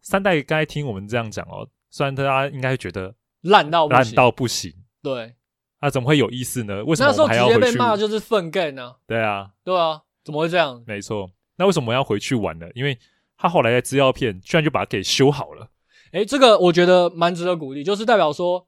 [0.07, 5.35] 三代刚才听我们这样讲哦，虽然大家应该会觉得烂到烂到不行，对，
[5.81, 6.81] 那怎么会有意思呢？
[6.85, 7.59] 为什么我们还要回去？
[7.59, 8.95] 那时候直接被骂就是粪 gay 呢？
[9.05, 10.81] 对啊，对啊，怎么会这样？
[10.87, 12.67] 没错，那为什么我要回去玩呢？
[12.73, 12.97] 因为
[13.37, 15.69] 他后来的资料片居然就把它给修好了。
[16.13, 18.65] 诶，这个我觉得蛮值得鼓励，就是代表说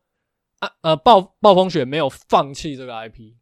[0.60, 3.36] 啊呃暴暴风雪没有放弃这个 IP，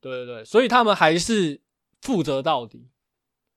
[0.00, 1.60] 对对对，所以他们还是
[2.00, 2.90] 负责到底，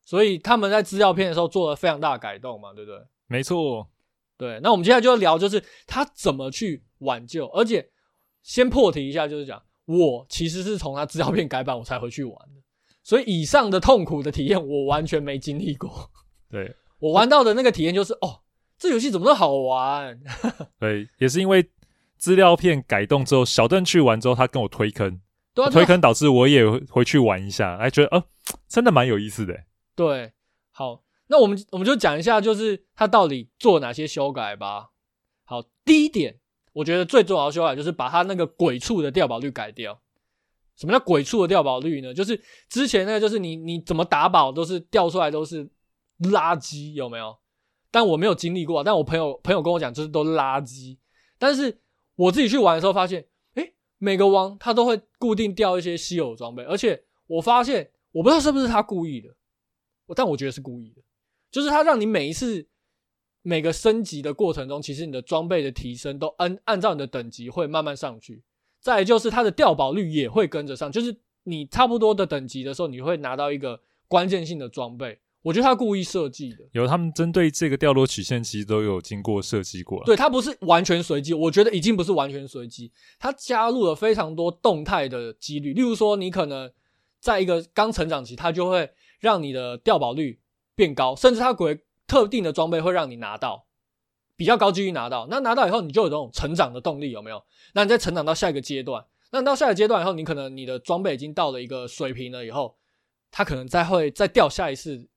[0.04, 3.00] 所以他们在资料片的时候做了非常大的改动嘛，对不对？
[3.28, 3.90] 没错，
[4.38, 7.90] 对，那我们接下来就要聊，就是他怎么去挽救，而且
[8.44, 12.62] 先破题一下，就是讲我其实是从他资料片改版我才回去玩的，
[13.02, 16.12] 所以以上的痛苦的体验我完全没经历过。
[16.50, 18.42] 对，我玩到的那个体验就是，哦，
[18.78, 20.20] 这游戏怎么那么好玩？
[20.80, 21.72] 对，也是因为
[22.18, 25.20] 资料片改动之后，小邓去玩之后，他跟我推坑，
[25.54, 28.26] 对啊，推坑导致我也回去玩一下，还觉得，哦，
[28.68, 29.64] 真的蛮有意思的。
[29.96, 30.34] 对，
[30.72, 31.03] 好。
[31.28, 34.92] 那我们我们就讲一下，就是它到底做哪些修改吧。
[35.46, 36.40] 好，第一点，
[36.74, 40.00] 我觉得最重要的修改就是把它那个鬼畜的掉宝率改掉。
[40.76, 42.14] 什么叫鬼畜的掉宝率呢？
[42.14, 45.66] 就是之前那个，就是你你怎么打宝都是掉出来都是
[46.20, 47.38] 垃圾，有没有？
[47.92, 50.98] 但我没有经历过，但我朋友朋友跟我讲，就是都垃圾。
[51.38, 51.80] 但是
[52.16, 59.30] 我自己去玩的时候发现，诶，每个王他都会固定掉一些稀有装备，而且我发现，我不知道是不是他故意的，
[60.08, 61.02] 我但我觉得是故意的。
[61.54, 62.68] 就是它让你每一次
[63.44, 68.42] 每个升级的过程中，其实你的装备的提升都按按照你的等级会慢慢上去。
[68.82, 75.20] 再来就是它的掉宝率也会跟着上，就是你差不多的等级的时候，你会拿到一个关键性的装备。
[75.44, 80.02] 我觉得他故意设计的，有他们针对这个掉落曲线，其实都有经过设计过。
[80.06, 82.90] 对，它不是完全随机，我觉得已经不是完全随机，
[83.20, 85.74] 它加入了非常多动态的几率。
[85.74, 86.72] 例如说，你可能
[87.20, 88.90] 在一个刚成长期，它就会
[89.20, 90.40] 让你的掉宝率
[90.76, 93.66] 变高，甚至它给特定的装备会让你拿到
[94.36, 95.28] 比较高几率拿到。
[95.30, 97.44] 那拿到以后，你就有这种成长的动力，有没有？
[97.74, 102.78] 那你再成长到下一个阶段，那到下一个阶段以后，你可能你的装备已经到了一个水平了以后，
[103.32, 105.10] 它可能再会再掉下一次。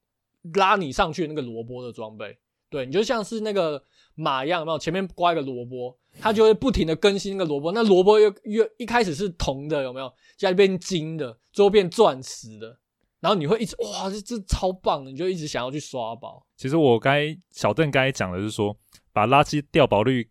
[0.55, 2.38] 拉你上去那个萝卜的装备，
[2.71, 3.83] 对，你就像是那个
[4.14, 4.79] 马一样，有没有？
[4.79, 7.73] 前面挂一个萝卜，它就会不停的更新那个萝卜。
[7.73, 10.07] 那萝卜又又一开始是铜的，有没有？
[10.38, 12.79] 现在变金的，最后变钻石的。
[13.27, 16.47] 然后你会一直哇，这这超棒的，你就一直想要去刷宝。
[16.57, 18.77] 其实我该小邓刚才讲的是说，
[19.12, 20.31] 把垃圾掉宝率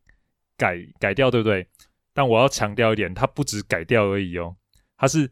[0.56, 1.68] 改改掉，对不对？
[2.14, 4.56] 但我要强调一点，它不止改掉而已哦，
[4.96, 5.30] 它是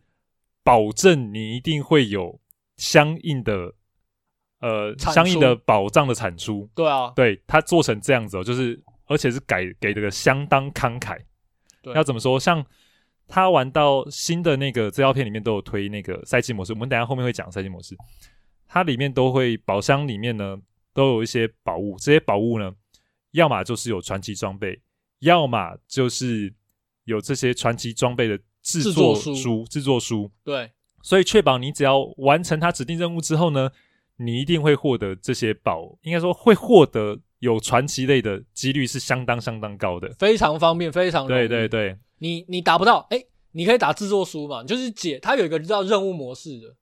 [0.61, 2.41] 保证你一定会有
[2.75, 3.75] 相应的。
[4.59, 11.17] 呃，相应的保障的产出，对啊，对，它做成这样子哦，就是而且是改给这个相当慷慨。
[11.81, 12.39] 对，要怎么说？
[12.39, 12.65] 像
[13.27, 17.95] 他玩到新的那个资料片里面都有推那个赛季模式，我们等下后面会讲赛季模式。
[18.67, 20.57] 它里面都会宝箱里面呢
[20.93, 22.73] 都有一些宝物，这些宝物呢，
[23.31, 24.81] 要么就是有传奇装备，
[25.19, 26.53] 要么就是
[27.05, 30.31] 有这些传奇装备的制作书、制作书。
[30.43, 33.69] 对，所以确保你只要完成它指定任务之后呢。
[34.17, 41.25] 你一定会获得这些宝，应该说会获得有传奇类的几率是相当相当高的，非常方便，非常。
[41.25, 46.73] 对对对，你你打不到，哎、欸，你可以打制作书嘛，你就是解，它有一个叫任务模式的，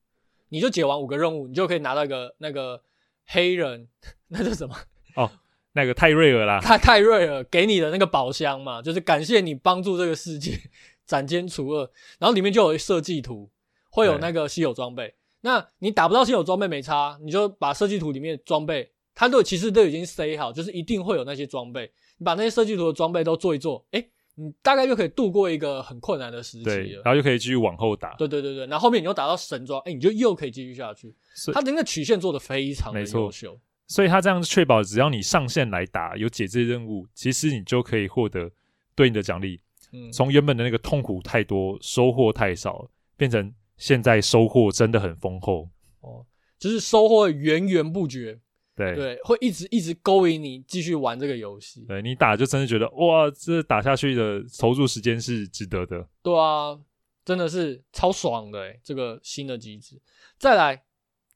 [0.50, 2.80] 你就解完五个任务，你就可以拿到一个那个
[3.26, 3.88] 黑人，
[4.30, 4.76] 那叫什么？
[5.16, 5.32] 哦，
[5.74, 10.56] 那个泰瑞尔啦，泰泰瑞尔给你的那个宝箱嘛，就是感谢你帮助这个世界
[11.08, 13.50] 斩奸除恶，然后里面就有设计图，
[13.90, 15.16] 会有那个稀有装备。
[15.42, 21.92] 那你打不到稀有装备没差，你就把设计图里面装备，它都其实都已经塞好，就是一定会有那些装备。
[22.20, 28.16] 你把那些设计图的装备都做一做，诶、欸，你大概就可以度过一个很困难的时期然后就可以继续往后打。
[28.16, 31.14] 对对对对，然后后面你又打到神装，诶、欸，你就又可以继续下去。
[31.54, 38.52] 它的那个曲线做的非常的优秀，所以他这样确保只要你上线来打，有解这些任务，其实你就可以获得
[38.96, 39.60] 对应的奖励。
[39.92, 43.54] 嗯，从原本的那个痛苦太多，收获太少，变成。
[43.78, 45.68] 现在收获真的很丰厚
[46.02, 46.24] 哦，
[46.60, 48.40] 就是收获源源不绝，
[48.82, 51.86] 对对，会一直一直勾引你继续玩这个游戏。
[51.88, 56.08] 对，你打就真的觉得哇，这打下去的投入时间是值得的。
[56.22, 56.80] 对啊，
[57.24, 60.02] 真的是超爽的诶，这个新的机制。
[60.38, 60.84] 再来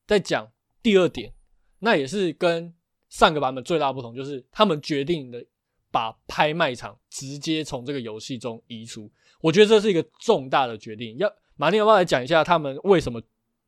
[0.05, 1.33] 再讲第二点，
[1.79, 2.73] 那也是跟
[3.09, 5.45] 上个版本最大不同，就是他们决定的
[5.91, 9.11] 把拍卖场直接从这个游戏中移除。
[9.41, 11.31] 我觉得这是一个重大的决定，要。
[11.57, 13.21] 马丁，要不要来讲一下他们为什么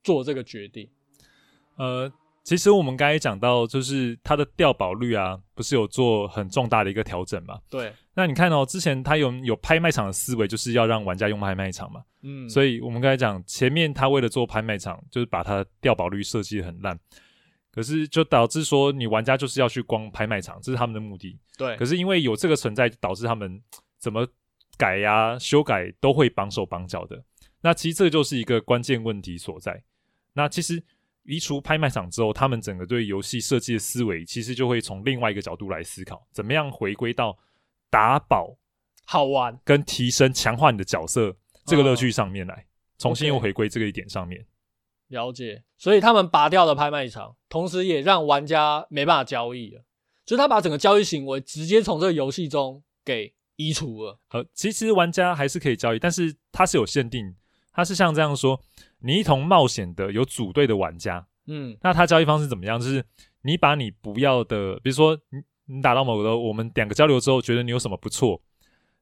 [0.04, 0.90] 做这个决定？
[1.78, 2.12] 呃，
[2.48, 7.60] 其实我们刚才讲到，就是它的掉保率啊，不是有做很重大的一个调整嘛？
[7.70, 7.92] 对。
[8.14, 12.02] 那你看哦，之前它有有拍卖场的思维，就是要让玩家用拍卖场嘛。
[12.22, 12.50] 嗯。
[12.50, 16.98] 所以我们刚才讲，前面他为了做拍卖场，就是把它掉保率设计得很烂，
[17.70, 21.38] 可是就导致说你玩家就是要去逛拍卖场，这是他们的目的。
[21.58, 21.76] 对。
[21.76, 23.62] 可是因为有这个存在，导致他们
[24.00, 24.26] 怎么
[24.78, 27.22] 改呀、啊、修改都会绑手绑脚的。
[27.60, 29.84] 那其实这就是一个关键问题所在。
[30.32, 30.82] 那其实
[31.28, 37.38] 移除拍卖场之后，他们整个对游戏设计的思维，其实就会从另外一个角度来思考，怎么样回归到
[37.90, 38.58] 打宝
[39.06, 41.36] 好玩跟提升强化你的角色
[41.66, 42.66] 这个乐趣上面来，
[42.98, 44.46] 重新又回归这个一点上面。
[45.10, 45.64] 了解。
[45.78, 49.84] 所以他们拔掉了拍卖场，同时也让玩家没办法交易了，
[50.26, 54.18] 就是他把整个交易行为直接从这个游戏中给移除了。
[54.30, 57.36] 呃，其实玩家还是可以交易，但是它是有限定。
[57.78, 58.60] 他是像这样说：
[59.02, 62.80] 你一同冒险的有组队的玩家，嗯，那他交易方式怎么样？
[62.80, 63.06] 就是
[63.44, 68.42] 你把你不要的，比如说你你打到某个，我们两个交流之后，觉得你有什么不错，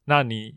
[0.04, 0.54] 那你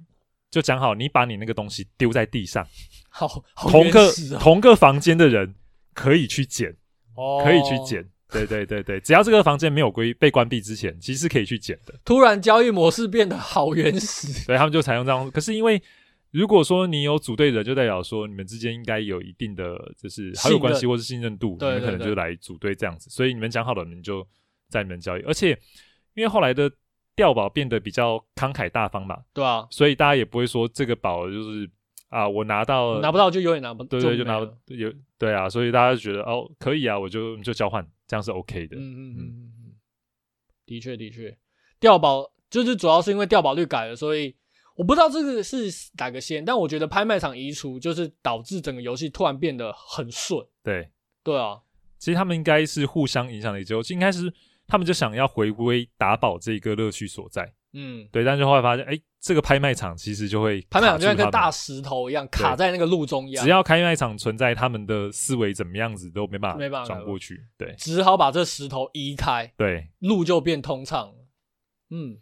[0.51, 2.66] 就讲好，你把你那个东西丢在地上，
[3.09, 5.55] 好，好同个、哦、同个房间的人
[5.95, 6.76] 可以去捡，
[7.14, 11.95] 哦，可以去捡，对对对对，只要这个房间没有归被关闭之前，其实是可以去捡的。
[12.05, 15.80] 突然交易模式变得好原始，所以他们就采用这样，可是因为。
[16.31, 23.09] 如果说你有组队的，就代表说你们之间应该有一定的就是好友关系或是信任度，你们可能就来组队这样子。
[23.09, 24.26] 所以你们讲好了，你们就
[24.68, 25.22] 在你们交易。
[25.22, 25.59] 而且
[26.14, 26.70] 因为后来的
[27.16, 31.70] 调宝变得比较慷慨大方嘛，对啊，所以大家也不会说这个宝就是
[32.11, 38.76] 啊，我拿到 拿不到就永远拿不到，对对，就拿不有对啊，所以大家就觉得哦可以啊，我就就交换，这样是 OK 的。
[38.76, 39.72] 嗯嗯嗯嗯嗯，
[40.66, 41.37] 的确的确，
[41.81, 44.37] 调宝就是主要是因为调宝率改了，所以。
[44.79, 45.68] 我不知道这个是
[45.99, 50.41] 哪个先，但我觉得拍卖场移除就是导致整个游戏突然变得很顺。
[50.62, 50.89] 对，
[51.24, 51.61] 对啊，
[51.99, 54.33] 其实他们应该是互相影响的，就应该是
[54.68, 57.53] 他们就想要回归打宝这个乐趣所在。
[57.72, 71.26] 嗯，对，但是后来发现，哎，这个拍卖场其实就会拍卖场就像跟大石头一样卡在那个路中央，只要拍卖场存在，他们的思维怎么样子都没办法没办法转过去，对，只好把这石头移开，对，路就变通畅了。
[71.91, 72.18] 嗯，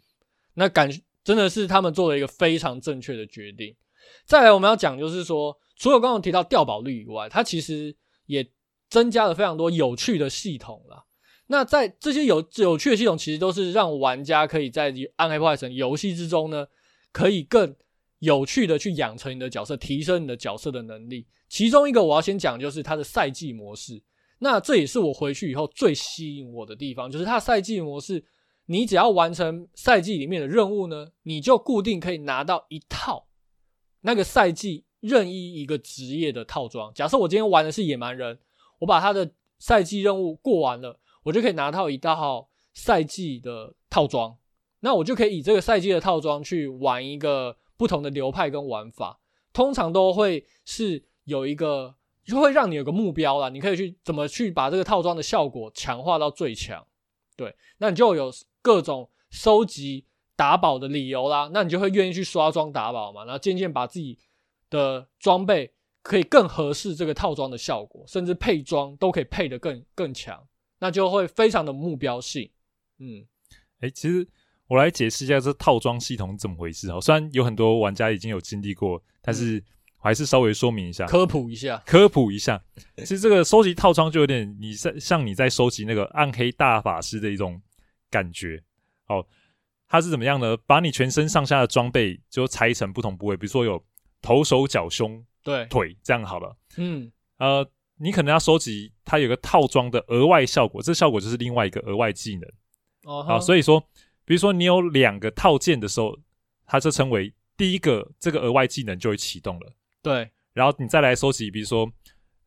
[0.55, 0.89] 那感
[1.27, 3.75] 真的是他们做了一个非常正确的决定。
[4.23, 7.93] 再来，我们要讲就是说，除了刚刚提到掉宝率以外，它其实
[8.27, 8.49] 也
[8.89, 11.03] 增加了非常多有趣的系统了。
[11.47, 16.65] 那在这些有有趣的系统，其实都是让玩家可以在《暗黑破坏神》游戏之中呢，
[17.11, 17.75] 可以更
[18.19, 21.27] 有趣的去养成你的角色，提升你的角色的能力。
[21.49, 24.01] 其中一个我要先讲，就是它的赛季模式。
[24.39, 28.23] 那这也是我回去以后最吸引我的地方，就是它的赛季模式。
[28.67, 33.27] 你只要完成赛季里面的任务呢，你就固定可以拿到一套
[34.01, 36.93] 那个赛季任意一个职业的套装。
[36.93, 38.39] 假设我今天玩的是野蛮人，
[38.79, 40.99] 我把他的赛季任务过完了。
[41.23, 44.37] 我就可以拿到一套赛季的套装，
[44.79, 49.19] 那我就可以以这个赛季的套装去玩一个不同的流派跟玩法，
[49.51, 56.87] 通常都会是有一个，就会让你有个目标啦，你可以去怎么去把这个套装的效果强化到最强，
[57.35, 58.31] 对，那你就有
[58.67, 60.03] 各种收集
[60.35, 64.19] 打宝的理由啦，那你就会愿意去刷装打宝嘛，然后渐渐把自己
[64.69, 70.45] 的装备可以更合适这个套装的效果，甚至配装都可以配得更更强。
[70.79, 72.49] 那就会非常的目标性，
[72.99, 73.25] 嗯，
[73.79, 74.27] 哎、欸，其实
[74.67, 76.99] 我来解释一下这套装系统怎么回事哈。
[76.99, 79.63] 虽然有很多玩家已经有经历过，但是
[80.01, 82.61] 我还是稍微说明一下，科普一下，科普一下。
[82.97, 87.61] 其实这个收集套装就有点你在像你在收集那个暗黑大法师的一种
[88.09, 88.63] 感觉。
[89.07, 89.25] 哦，
[89.87, 90.57] 它是怎么样呢？
[90.65, 93.83] 把你全身上下的装备就拆成不同部位，比如说有
[94.21, 96.55] 头、手、脚、胸、对腿这样好了。
[96.77, 97.69] 嗯，呃。
[97.99, 102.47] 你可能要收集它有个套装的额外效果，这效果就是另外一个额外技能。
[103.05, 103.23] 哦、uh，huh.
[103.23, 103.83] 好，所以说，
[104.23, 106.15] 比如说你有两个套件的时候，
[106.67, 109.73] 它就称为第一个这个额外技能就会启动了。
[110.03, 111.91] 对，然后你再来收集，比如说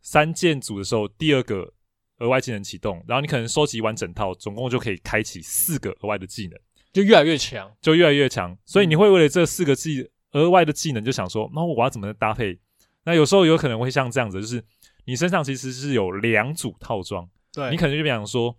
[0.00, 1.72] 三件组的时候，第二个
[2.20, 6.58] 额外技能启动，然后你可能收集完整套，总共就可以开启四个额外的技能，
[6.92, 8.56] 就越来越强，就越来越强。
[8.64, 12.58] 所以你会为了这四个技额外的技能，就想说，那我要怎么搭配？
[13.04, 14.64] 那有时候有可能会像这样子，就是。
[15.06, 18.54] 你身上其实是有两组套装，对，你可能就比方说，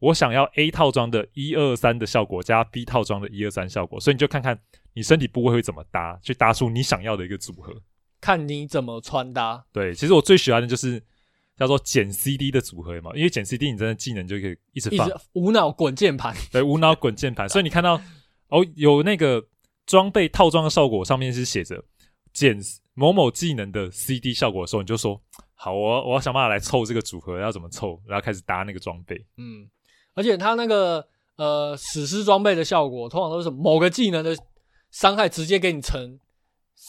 [0.00, 4.58] 我想要 A 套装的一二三的效果加 B 套装的一二三效果，所以你就看看
[4.94, 7.72] 你身体部位会怎么搭，去搭出你想要的一个组合，
[8.20, 9.64] 看你怎么穿搭。
[9.70, 11.00] 对，其实我最喜欢的就是
[11.56, 18.00] 叫做减 CD 的组合嘛，因为减 CD 你真的技能就可以一直放，一直无脑滚键盘，对，无脑滚键盘，所以你看到
[18.48, 19.42] 哦有那个
[19.86, 21.84] 装备套装的效果上面是写着
[22.32, 22.58] 减
[22.94, 25.20] 某某技能的 CD 效果的时候，你就说。
[25.54, 27.96] 好，我我要想办法来凑这个组合，要怎么凑？
[28.04, 29.14] 然后开始搭那个装备。
[29.36, 29.70] 嗯，
[30.12, 34.36] 而且它那个呃史诗装备的效果，通常都是某个技能的
[34.90, 36.18] 伤害直接给你乘，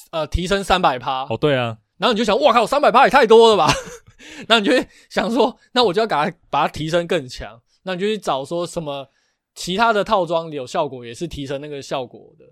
[0.10, 1.22] 呃提升三百趴。
[1.30, 1.78] 哦，对啊。
[1.98, 3.72] 然后你就想，哇靠，三百趴也太多了吧？
[4.48, 7.60] 那你就会想说，那我就要把它把它提升更强。
[7.84, 9.10] 那你就去找说什么
[9.56, 12.46] 其他的套装有效果，也是提升那个效果的。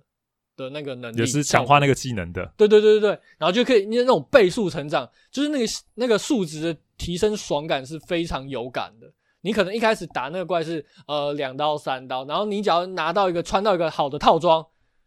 [0.58, 5.66] 的那个能力也是强化那个技能的，对对对对对，然后就可以，因为那种倍数成长，就是那个
[5.96, 9.12] 那个数值的提升爽感是非常有感的。
[9.40, 14.64] 你可能一开始打那个怪是呃两刀三刀，然后你只要拿到一个穿到一个好的套装，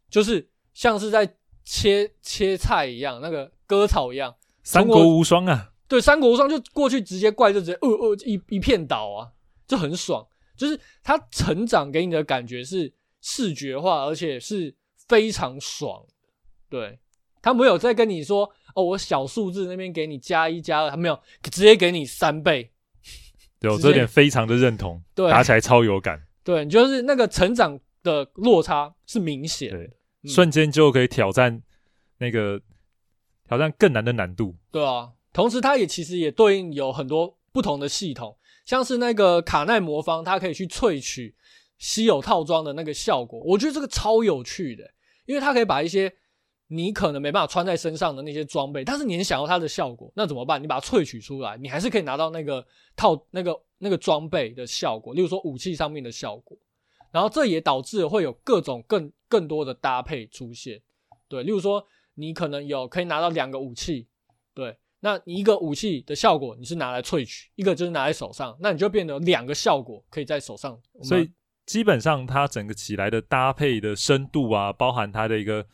[0.09, 9.33] 就是像是在切切菜一样，那个割草一样，三国无双啊，对，三国无双就过去直接怪就直接呃呃一一片倒啊，
[9.67, 10.27] 就很爽，
[10.57, 14.75] 就是它成长给你的感觉是视觉化，而且是。
[15.07, 16.03] 非常爽，
[16.71, 16.99] 对，
[17.43, 22.71] 他没有在跟你说哦，我小数字那边给你加一加二，他没有直接给你三倍，
[23.61, 29.79] 对，我这点非常的认同，对，打起来超有感，对，就是那个成长的落差是明显的，
[30.23, 31.63] 嗯、瞬间就可以挑战
[32.17, 32.59] 那个
[33.47, 41.35] 挑战更难的难度，对啊，同时它也其实也对应有很多不同的系统，像是那个卡奈魔方，它可以去萃取
[41.77, 44.89] 稀有套装的那个效果，我觉得这个超有趣的。
[45.27, 46.13] 因为它可以把一些
[46.69, 50.63] 你可能没办法穿在身上的那些装备，但是你很想要它的效果，那怎么办？
[50.63, 52.65] 你把它萃取出来，你还是可以拿到那个
[52.95, 56.57] 套那个那个装备的效果，例如说武器上面的效果。
[57.11, 60.81] 然后这也导致会有各种更更多的搭配出现。
[61.27, 64.07] 对，例如说你可能有可以拿到两个武器，
[65.05, 71.31] 那你一个武器的效果你是拿来萃取，一个就是拿在手上，那你就变得两个效果可以在手上，所以。
[71.67, 75.67] 基本上，它整个起来的搭配的深度啊，包含它的一个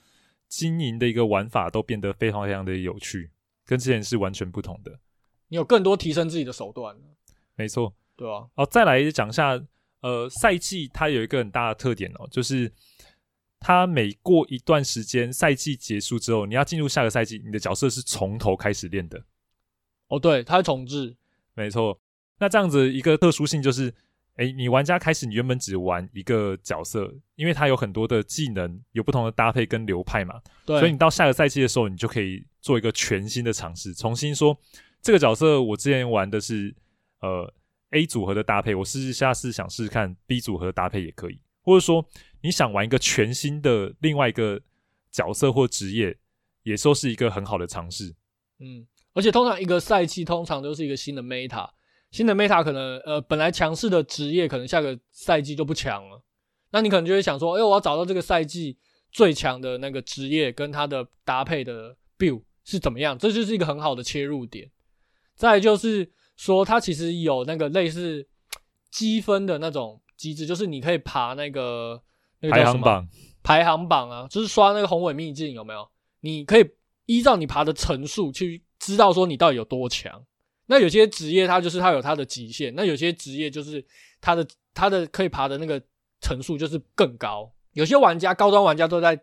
[0.49, 3.29] 经营的一个玩法都变得非常非常的有趣，
[3.67, 5.01] 跟之前是完全不同的。
[5.49, 6.97] 你有更多提升自己的手段。
[7.57, 8.47] 没错，对啊。
[8.55, 9.61] 哦，再来讲一下，
[10.01, 12.73] 呃，赛季它有一个很大的特点哦，就是
[13.61, 19.23] 它每过一段时间，赛季结束之后，你要进入下个赛季，你的角色是从头开始练的。
[20.09, 21.17] 哦，对，它重置。
[21.55, 22.01] 没错。
[22.39, 23.95] 那这样子一个特殊性就是。
[24.37, 30.41] 哎，你玩家开始，你原本只玩一个角色，因为它有很多的技能，有不同的搭配跟流派嘛。
[30.65, 30.79] 对。
[30.79, 34.59] 所以你到下个赛季的时候，你就可以做一个全新的尝试，重新说
[35.03, 36.75] 这个角色我之前玩的是
[37.21, 37.53] 呃
[37.91, 42.03] A 组合的搭配，我试试下次想试试看 B 组合的搭配也可以，或者说
[42.43, 44.61] 你想玩一个全新的另外一个
[45.11, 46.17] 角色或职业，
[46.63, 48.15] 也说是一个很好的尝试。
[48.59, 51.69] 嗯，而且通常一个赛季通常都是一个新的 meta。
[52.11, 56.23] 新的 meta 可能呃本来强势的职业可能下个赛季就不强了，
[56.71, 58.77] 那你可能就会想说，哎，我要找到这个赛季
[59.13, 64.71] 最强的那个职业跟它的搭配的 build 是怎么样，这就是一个很好的切入点。
[65.37, 68.27] 再就是说，它其实有那个类似
[68.91, 72.03] 积分的那种机制，就是你可以爬那个
[72.49, 73.09] 排行榜，
[73.43, 75.89] 排行榜啊，就是刷那个宏伟秘境有没有？
[76.21, 76.71] 你可以
[77.07, 80.25] 依照你爬的层数去知道说你到底有多强。
[80.67, 83.85] 那有些职业它就是它有它的极限，那有些职业就是
[84.21, 85.83] 它的它的可以爬的那个
[86.21, 87.53] 层数就是更高。
[87.73, 89.21] 有些玩家高端玩家都在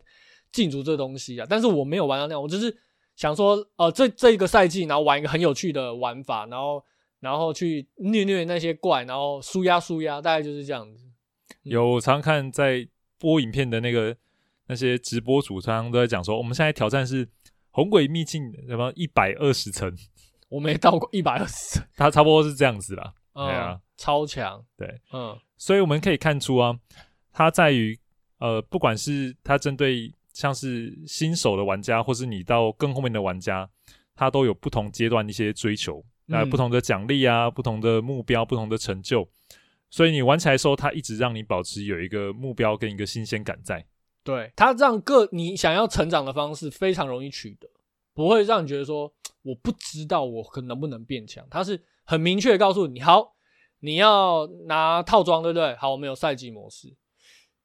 [0.52, 2.76] 竞逐这东西啊，但是我没有玩到那样，我只是
[3.16, 6.84] 想说，呃，这这一个赛季，然后玩一个很有趣的玩法，然后
[7.20, 11.06] 然后去虐虐那些怪，然后输压输压，大概就是这样子。
[11.64, 12.88] 有我常看在
[13.18, 14.16] 播影片的那个
[14.68, 17.28] 那些直播主，常常都在讲说，我们现在挑战是
[17.72, 19.96] 红鬼秘境什么一百二十层。
[20.50, 23.14] 我没到过一百二十层，他 差不多是这样子啦。
[23.34, 24.64] 对啊，超强。
[24.78, 26.74] 对，嗯，所以我们可以看出啊，
[27.34, 28.00] 它在于
[28.40, 33.70] 呃，不管是它针对像是新手的玩家，或是你到更后面的玩家，
[34.16, 39.28] 它都有不同阶段的一些追求，那不同的奖励啊，不同的目标，不同的成就。
[39.90, 43.86] 所以你玩起来的时候，它一直让你保持有一个目标跟一个新鲜感在。
[44.24, 47.70] 对，它让各你想要成长的方式非常容易取得，
[48.14, 49.14] 不会让你觉得说。
[49.44, 53.34] 我不知道我可能不能变强，它是很明确的告诉你，好，
[53.80, 55.74] 你要拿套装，对不对？
[55.76, 56.98] 好，我们有赛季模式，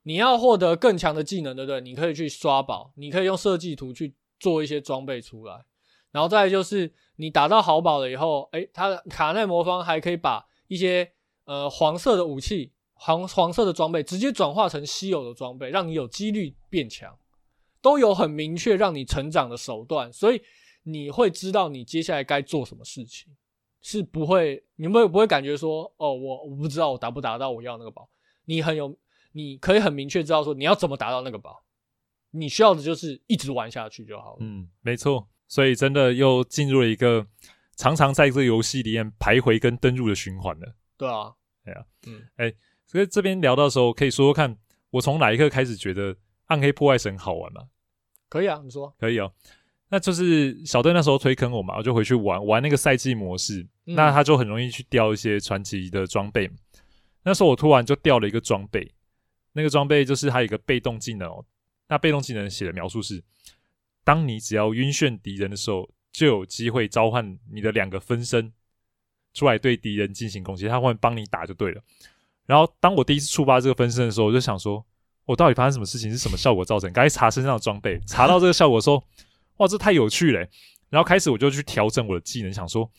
[0.04, 1.80] 你要获得更强的技能，对不对？
[1.80, 5.64] 你可以去刷宝，你可以用设计图去做一些装备出来，
[6.12, 11.10] 然后再来就是你打到好宝了以后，诶，它的卡耐魔方还可以把一些
[11.52, 17.18] 呃黄色的武器、黄黄色的装备直接转化成稀有的装备，让你有几率变强，
[17.82, 20.40] 都有很明确让你成长的手段，所以。
[20.84, 23.32] 你会知道你接下来该做什么事情，
[23.82, 28.10] 是不会，你会不会感觉说，哦，我我不知道我达不达到我要那个宝，
[28.46, 28.92] 你很有，
[29.30, 31.62] 你可以很明确知道说你要怎么达到那个宝，
[32.32, 34.38] 你需要的就是一直玩下去就好了。
[34.40, 37.24] 嗯，没错，所以真的又进入了一个
[37.76, 40.74] 常常在这个游戏里面徘徊跟登入的循环了。
[40.96, 41.32] 对啊，
[41.64, 42.52] 对啊，嗯，哎，
[42.86, 44.56] 所以这边聊到的时候，可以说说看
[44.90, 47.68] 我从哪一刻开始觉得暗黑破坏神好玩吗？
[48.28, 49.32] 可以啊，你说可以哦。
[49.88, 56.50] 那就是小队那时候推坑我嘛，我就回去玩玩那个赛季模式，嗯、那他就很容易去掉一些传奇的装备。
[57.24, 58.94] 那时候我突然就掉了一个装备，
[59.52, 61.44] 那个装备就是它有一个被动技能哦。
[61.88, 63.22] 那被动技能写的描述是：
[64.02, 68.50] 当你只要晕眩敌人的时候，就有机会召唤你的两个分身
[69.34, 71.80] 出来对敌人进行攻击，他会帮你打就对了。
[72.46, 74.84] 然后当我第一次触发这个分身的时候，我就想说，
[75.24, 76.10] 我到底发生什么事情？
[76.10, 76.92] 是什么效果造成？
[76.92, 79.02] 赶紧查身上的装备，查到这个效果说。
[79.58, 80.40] 哇，这太有趣了！
[80.88, 82.90] 然后开始我就去调整我的技能，想说，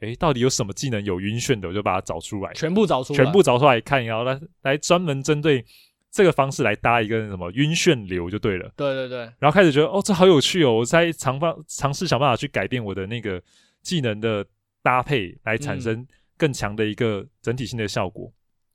[0.00, 5.64] 诶，到底有什么技能有晕眩的，我就把它找出来，全部找出来，全部找出来看，然后来来专门针对
[6.10, 8.70] 这个方式来搭一个什么晕眩流就对了。
[8.76, 9.18] 对对对。
[9.38, 10.72] 然后开始觉得，哦，这好有趣哦！
[10.72, 13.40] 我在尝方尝试想办法去改变我的那个
[13.82, 14.44] 技能的
[14.82, 16.06] 搭配，来产生
[16.36, 18.32] 更强的一个整体性的效果。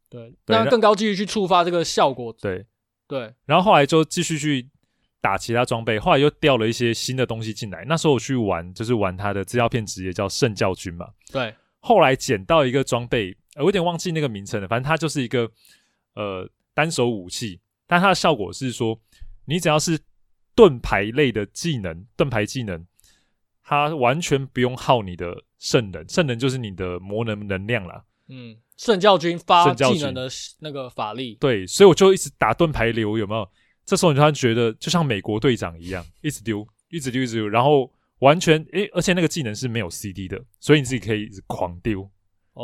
[0.09, 2.31] 对，对，那更高几率去触发这个效果。
[2.41, 2.65] 对
[3.07, 3.33] 对。
[3.45, 4.69] 然后后来就继续去。
[5.21, 7.83] 打其他装备，后来又掉了一些新的东西进来。
[7.87, 11.07] 那时候我去玩，就是玩他的资料片职业叫圣教军嘛。
[11.31, 11.51] 对。
[11.79, 14.67] 后来捡到一个装备，我有点忘记那个名称了。
[14.67, 15.49] 反正它就是一个
[16.13, 19.01] 呃单手武器，但它的效果是说，
[19.45, 19.99] 你只要是
[20.53, 22.85] 盾牌类的技能，盾牌技能，
[23.63, 28.03] 它完全不用耗你的圣人，圣人就是你的魔能能量啦。
[28.27, 30.27] 嗯，圣教军发技能的
[30.59, 31.35] 那个法力。
[31.39, 33.47] 对，所以我就一直打盾牌流，有没有？
[33.85, 42.09] 这时候你突然觉得就像美国队长一样，一直丢，一直丢，一直丢，然后完全诶，而且那个技能是没有 CD 的，所以你自己可以一直狂丢，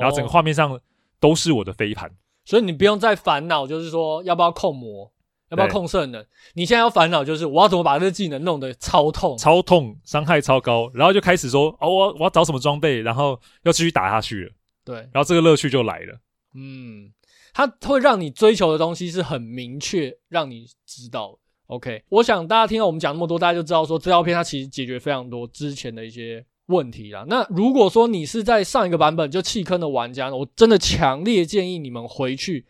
[0.01, 0.79] 然后整个画面上
[1.19, 2.09] 都是我的飞盘，
[2.43, 5.13] 所以你不用再烦恼，就是说要不要控魔，
[5.51, 6.25] 要不要控圣能？
[6.53, 14.51] 你现在要烦恼就是我要怎么把这个技能弄得超痛、超痛、伤害超高，然后就开始说哦，我我要找什么装备，然后要继续打下去了。
[14.85, 16.21] 对，然后这个乐趣就来了。
[16.55, 17.11] 嗯，
[17.53, 21.37] 它会让你追求的东西是很明确，让你知道。
[21.67, 27.25] OK，我想大家听到我们讲那么多，大家就知道说这套片它其实解决非常多之前的一些问题啦。
[27.27, 32.65] 那如果说你是在上一个版本就弃坑的玩家，我真的强烈建议你们回去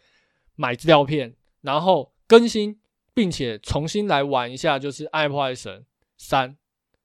[0.55, 2.10] 买资料片，然后。
[2.31, 2.79] 更新，
[3.13, 6.51] 并且重新来玩一下，就是《爱破坏神三》，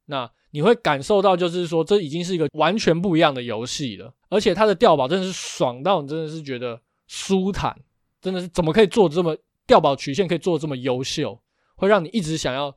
[0.04, 7.76] 那你会感受到，就是说这已经是一个完全不一样的游戏了，而且它的掉宝真的是爽到你真的是觉得舒坦，
[8.20, 11.36] 真的是怎么可以做这么掉宝曲线可以做这么优秀，
[11.74, 12.72] 会让你一直想要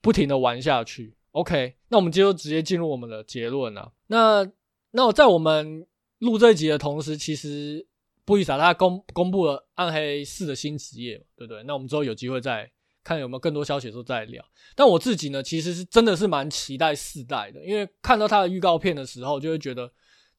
[0.00, 1.14] 不停的玩下去。
[1.32, 3.92] OK，那我们就直接进入我们的结论了。
[4.06, 4.50] 那
[4.92, 5.86] 那我在我们
[6.20, 7.86] 录这一集的同时，其实。
[8.24, 11.62] 不好意思啊，他公公布了暗黑四的新职业，对不对？
[11.64, 12.70] 那我们之后有机会再
[13.02, 14.44] 看有没有更多消息的时候再聊。
[14.74, 19.90] 但我自己呢，其实是真的是蛮期待四代的，因为看到他的预告片的时候，就会觉得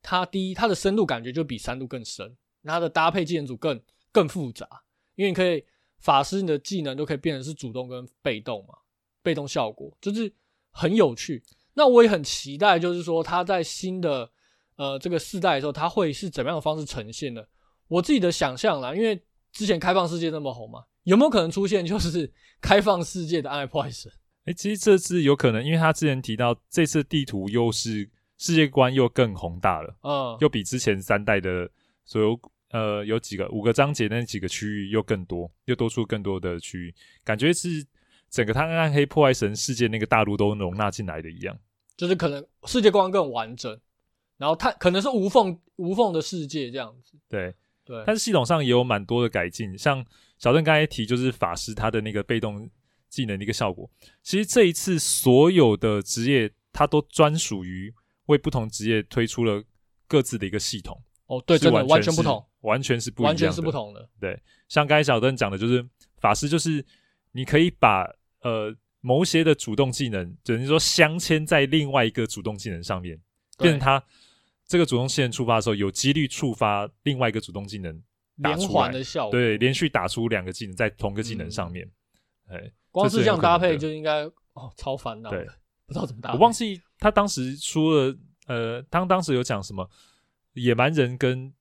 [0.01, 4.67] 他第一，他的深度感觉就比三度更深，他的搭配技能组更更复杂，
[5.15, 5.63] 因为你可以
[5.99, 8.75] 法师你的技能都可以变成是主动跟被动嘛，
[9.21, 10.31] 被动效果就是
[10.71, 11.43] 很有趣。
[11.73, 14.29] 那我也很期待，就是说他在新的
[14.75, 17.47] 呃这个四代的时候，他会是怎么样的方式呈现的？
[17.91, 19.21] 我自己的想象啦，因为
[19.51, 22.31] 之前开放世界那么红嘛，有没有可能出现就是
[22.61, 24.09] 开放世界的暗黑破坏神？
[24.45, 31.69] 哎，其实这次有可能，因为他之前提到这次地图又是世界观又更宏大了，嗯，又比之前三代的
[32.05, 32.39] 所有
[32.69, 37.85] 呃有几个五个章节那几个区域又更多，又多出更多的区域，感觉是
[38.29, 41.53] 整个他暗黑破坏神世界那个大陆都容纳进来的一样，
[41.97, 43.77] 就是可能世界观更完整，
[44.37, 47.53] 然后它可能是无缝无缝的世界这样子，对。
[47.83, 50.05] 对，但是系统上也有蛮多的改进，像
[50.37, 52.69] 小邓刚才提，就是法师他的那个被动
[53.09, 53.89] 技能的一个效果。
[54.21, 57.93] 其实这一次所有的职业，它都专属于
[58.27, 59.63] 为不同职业推出了
[60.07, 61.01] 各自的一个系统。
[61.25, 64.09] 哦，对，真的完全不同，完全是不一样的，完全是不同的。
[64.19, 65.83] 对，像刚才小邓讲的，就是
[66.19, 66.85] 法师，就是
[67.31, 68.03] 你可以把
[68.41, 73.19] 呃某些的主动技能，等于说镶嵌在另外一个主动技能上面，
[73.57, 74.03] 变成它。
[74.71, 78.01] 这个主动技能触发的时候，有几率触发另外一个主动技能
[78.37, 81.85] 连环的效果，对，连续打出两个技能在同个技能上面。
[82.47, 85.29] 哎、嗯，光是这样搭配就应该哦，超烦恼。
[85.29, 85.45] 对，
[85.85, 86.37] 不知道怎么搭配。
[86.37, 88.15] 我忘记他当时出了，
[88.47, 89.89] 呃，他当时有讲什么
[90.53, 91.53] 野蛮人跟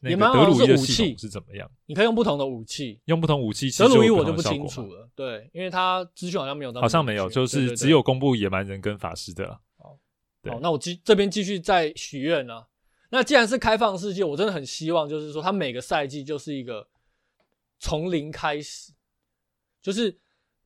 [0.00, 1.70] 那个德鲁伊的系统是怎么样？
[1.86, 3.70] 你可以用不同的武器，用不同武器。
[3.78, 9.60] 德鲁伊我就不清楚了，对，因为他资讯好像没有到，好像没有，就是只有公布野蛮人跟法师的。
[10.46, 12.66] 好，那我继这边继续再许愿啊。
[13.10, 16.88] 那既然是开放世界，我真的很希望，就是说，它每个赛季就是一个
[17.78, 18.92] 从零开始，
[19.80, 20.18] 就是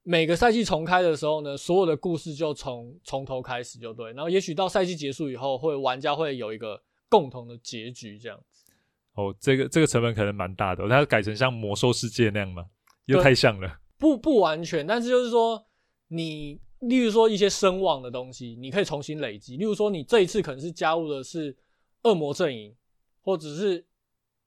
[0.02, 4.12] 每个赛季重开的时候呢，所有的故事就从从头开始就对。
[4.12, 8.64] 然后，也许到赛季结束以后，会玩家会有一个共同的结局这样子。
[9.12, 12.64] 哦，这个这个成本可能蛮大的，它改成像魔兽世界那样吗？
[13.04, 13.78] 又太像了。
[13.98, 15.66] 不不完全，但是就是说
[16.08, 16.60] 你。
[16.80, 19.56] 例如说一些声望的东西，你可以重新累积。
[19.56, 21.56] 例如说，你这一次可能是加入的是
[22.02, 22.74] 恶魔阵营，
[23.20, 23.84] 或者是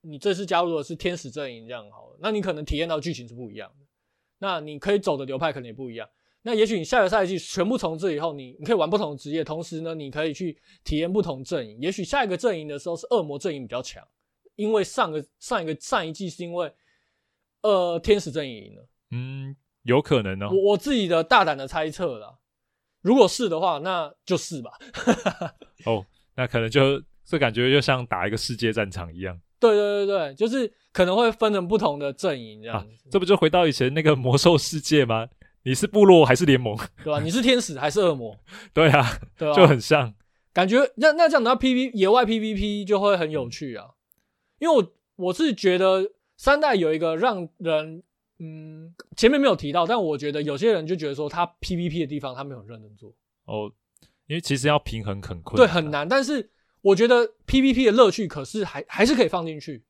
[0.00, 2.18] 你这次加入的是天使阵营，这样好了。
[2.20, 3.86] 那你可能体验到剧情是不一样的。
[4.38, 6.08] 那你可以走的流派可能也不一样。
[6.40, 11.78] 那也许你下个赛季全部重置以后，你你可以玩不同的职业，同时呢，你可以去体验不同阵营。
[11.80, 14.02] 也许下一个阵营的时候是恶魔阵营比较强，
[14.56, 16.72] 因为上个上一个上一季是因为
[17.60, 18.88] 呃天使阵营赢了。
[19.10, 19.56] 嗯。
[19.84, 22.34] 有可能哦，我我自己的大胆的猜测啦，
[23.02, 24.70] 如果是的话，那就是吧。
[25.86, 26.04] 哦，
[26.36, 29.38] 那可能就这感觉就像打一个世界战场一样。
[29.58, 32.78] 对对对对，就是可能会分成不同的阵营这样。
[32.78, 35.28] 啊，这不就回到以前那个魔兽世界吗？
[35.64, 36.76] 你是部落还是联盟？
[37.04, 37.20] 对吧？
[37.20, 38.36] 你是天使还是恶魔？
[38.72, 40.14] 对啊，对啊，就很像。
[40.52, 43.86] 感觉那那这样，那 PV 野外 PVP 就会很有趣啊。
[44.58, 48.04] 因为我我是觉得三代有一个让人。
[48.44, 53.14] 嗯，前面没有提到，但我觉得有些人就觉得说他 PVP 的地方他没有认真做
[53.44, 53.72] 哦，
[54.26, 56.08] 因为其实要平衡很困难，对，很难。
[56.08, 59.84] 但是我觉得 PVP 的乐趣可是还还是可以放进去，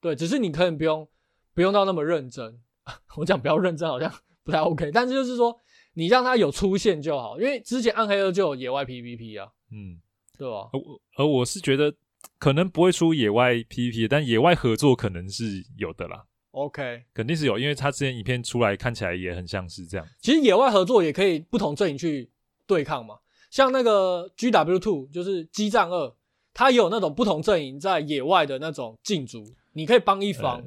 [0.00, 1.08] 对，只是你可以不用
[1.52, 2.60] 不用到那么认真。
[3.16, 4.12] 我讲不要认真好像
[4.44, 5.58] 不太 OK，但是就是说
[5.94, 10.00] 你让他有出现就好，因为之前暗黑二就有野外 PVP 啊，嗯，
[10.38, 10.70] 对吧？
[10.72, 10.78] 而
[11.24, 11.92] 而我是觉得
[12.38, 16.26] 可能不会出野外 PVP，但野外合作可能是有的啦。
[16.52, 20.06] OK，肯定是有，因为他之前影片出来看起来也很像是这样。
[20.20, 22.28] 其实野外合作也可以不同阵营去
[22.66, 23.18] 对抗嘛，
[23.50, 26.12] 像那个 GW Two 就是激战二，
[26.52, 30.60] 它也有那种不同阵营在野外的那种竞逐，你可以帮一方，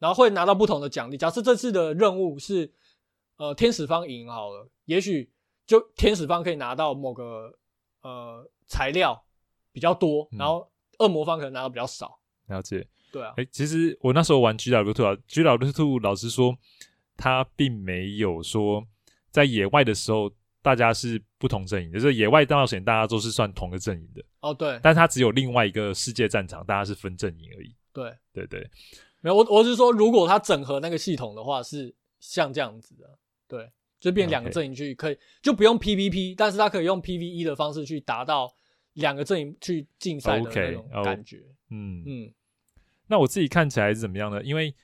[0.00, 1.16] 然后会拿到不同的奖励。
[1.16, 2.72] 假设这次的任务是
[3.36, 5.30] 呃天使方赢好了，也许
[5.64, 7.56] 就天使方可以拿到某个
[8.02, 9.24] 呃材料
[9.70, 10.68] 比较多，然后
[10.98, 12.18] 恶魔方可能拿到比较少。
[12.48, 12.84] 了解。
[13.12, 13.34] 对啊。
[13.36, 16.56] 哎、欸，其实我那时候玩 GW2 啊，GW2 老实说，
[17.16, 18.86] 他并没有说
[19.30, 20.32] 在野外的时候。
[20.62, 24.22] 大家是不同阵营，就是野外大冒险，大家都是算同个阵营的。
[24.40, 27.74] 哦，对，但是它只有另外一个世界战场，大家是分阵营而已。
[27.94, 28.70] 对，对对，
[29.22, 38.54] 没有我，我是说，如果它整合那个系统的话，是像这样子的，对，就变两个阵营去可以，就不用 PVP，但是它可以用 PVE 的方式去达到
[38.92, 41.38] 两个阵营去竞赛的那种感觉。
[41.38, 42.32] Okay, oh, 嗯嗯，
[43.10, 44.42] 那我自己看起来是怎么样呢？
[44.42, 44.74] 因为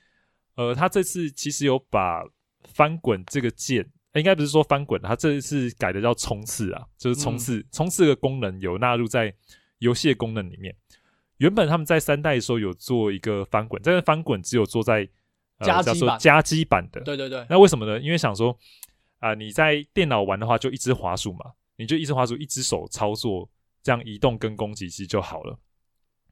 [0.53, 2.23] 呃，他这次其实有把
[2.65, 3.89] 翻滚这个键。
[4.13, 9.31] 应该不是说翻滚，它这一次改的叫冲刺啊，就是冲刺，冲、嗯、刺的功能有纳入在
[9.77, 10.75] 游戏的功能里面。
[11.37, 15.07] 原本他们在三代的时候有做一个翻滚，但是翻滚只有做在
[15.59, 16.99] 加机版、呃、加机版的。
[17.01, 17.45] 对对对。
[17.47, 17.99] 那为什么呢？
[17.99, 18.57] 因为想说
[19.19, 23.47] 啊、呃，你在电脑玩的话，就一只滑鼠嘛，你就一只滑鼠，一只手操作，
[23.83, 25.59] 这样移动跟攻击其实就好了。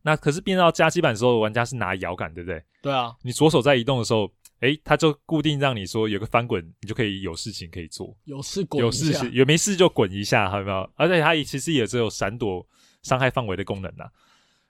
[0.05, 2.63] 那可是变到加基版的时候，玩家是拿摇杆，对不对？
[2.83, 3.13] 对啊。
[3.23, 4.31] 你左手在移动的时候。
[4.61, 10.89] 诶，他就固定让你说有个翻滚，你就可以有事情可以做，有事滚，有事情有没事就滚一下，有没有？
[10.95, 12.65] 而且它也其实也只有闪躲
[13.03, 14.05] 伤害范围的功能呐。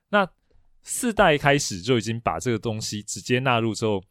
[0.10, 0.28] 那
[0.82, 4.04] 四代开始就已经把这个东西直接纳入之后，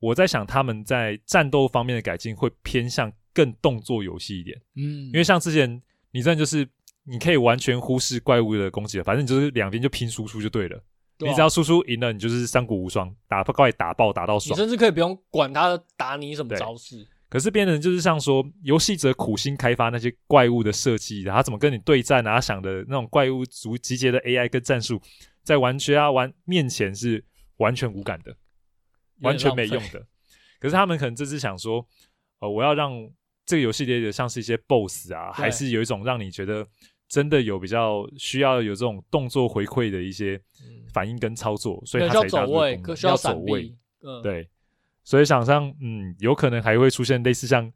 [0.00, 6.66] 我在想他们在战斗方面的改进会偏向更动作游戏一点，嗯，因为像之前你这样就是
[7.08, 10.82] 你可以完全忽视怪物的攻击了，反正你就是两边就拼输出就对了。
[11.20, 14.56] 你只要输出赢了，你就是三国无双，打怪打爆打到爽。
[14.56, 17.04] 你甚至可以不用管他打你什么招式。
[17.28, 25.00] 可是变成就是像说，游戏者苦心开发那些怪物的设计，然后怎么跟你对战啊，他想的那种怪物组集结的 AI 跟战术，
[25.42, 27.24] 在玩家玩面前是
[27.56, 28.36] 完全无感的，
[29.22, 30.06] 完全没用的。
[30.60, 31.84] 可是他们可能这次想说，
[32.38, 32.92] 呃，我要让
[33.44, 36.64] 这个游戏里的像是一些 BOSS 啊，还是有一种让你觉得。
[37.08, 40.38] 真的有比较需要有这种动作回馈的一些
[40.92, 43.74] 反应跟操作，嗯、所以它才加入功能，需要走位。
[44.02, 44.48] 嗯，对，
[45.02, 47.72] 所以想象，嗯，有可能还会出现类似像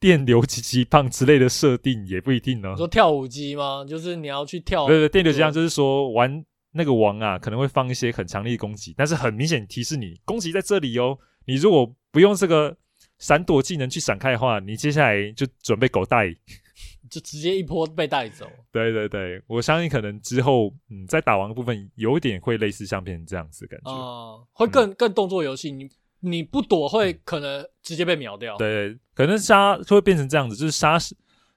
[0.00, 2.70] 电流击击棒之类的设定，也不一定呢。
[2.72, 3.84] 你说跳舞机吗？
[3.88, 4.86] 就是你要去跳。
[4.86, 11.16] 对对，电流击棒就是说玩那个王啊，可能会放一些很强力的攻击，但是很明显提示你攻击在这里哦。
[11.46, 12.76] 你如果不用这个
[13.18, 16.34] 闪躲技能去闪开的话，你接下来就准备狗带。
[17.14, 18.50] 就直接一波被带走。
[18.72, 23.92] 对对对，我相信可能之后，嗯，在打王的部分有点会类似像变成这样子的感觉。
[23.92, 25.88] 哦、呃，会更、嗯、更动作游戏，你
[26.18, 28.56] 你不躲会可能直接被秒掉。
[28.56, 30.98] 对，对，可能杀会变成这样子，就是杀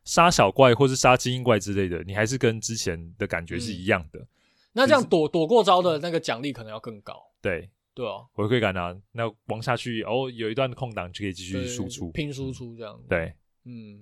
[0.04, 4.20] 杀小怪或是杀精英怪之类的，你还是跟之前的感觉是一样的。
[4.20, 4.28] 嗯、
[4.74, 7.16] 那这样躲躲过招的那个奖励可能要更高。
[7.42, 13.08] 对对啊，回馈感啊，那往下去哦，有一段空档就可以继续输出，拼输出这样子。
[13.10, 13.34] 对，
[13.66, 14.02] 嗯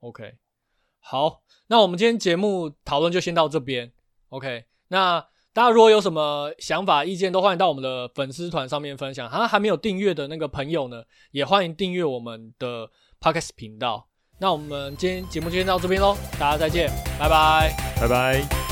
[0.00, 0.34] ，OK。
[1.00, 3.92] 好，那我们今天节目讨论就先到这边。
[4.28, 5.20] OK，那
[5.52, 9.28] 大家如果有什么想法、意见，都欢迎到我们的粉丝团上面分享。
[9.28, 12.88] 还还没有订阅的那个朋友呢，也欢迎订阅我们的
[13.20, 14.06] Podcast 频道。
[14.38, 16.88] 那我们今天节目就先到这边喽，大家再见，
[17.18, 18.69] 拜拜，拜拜。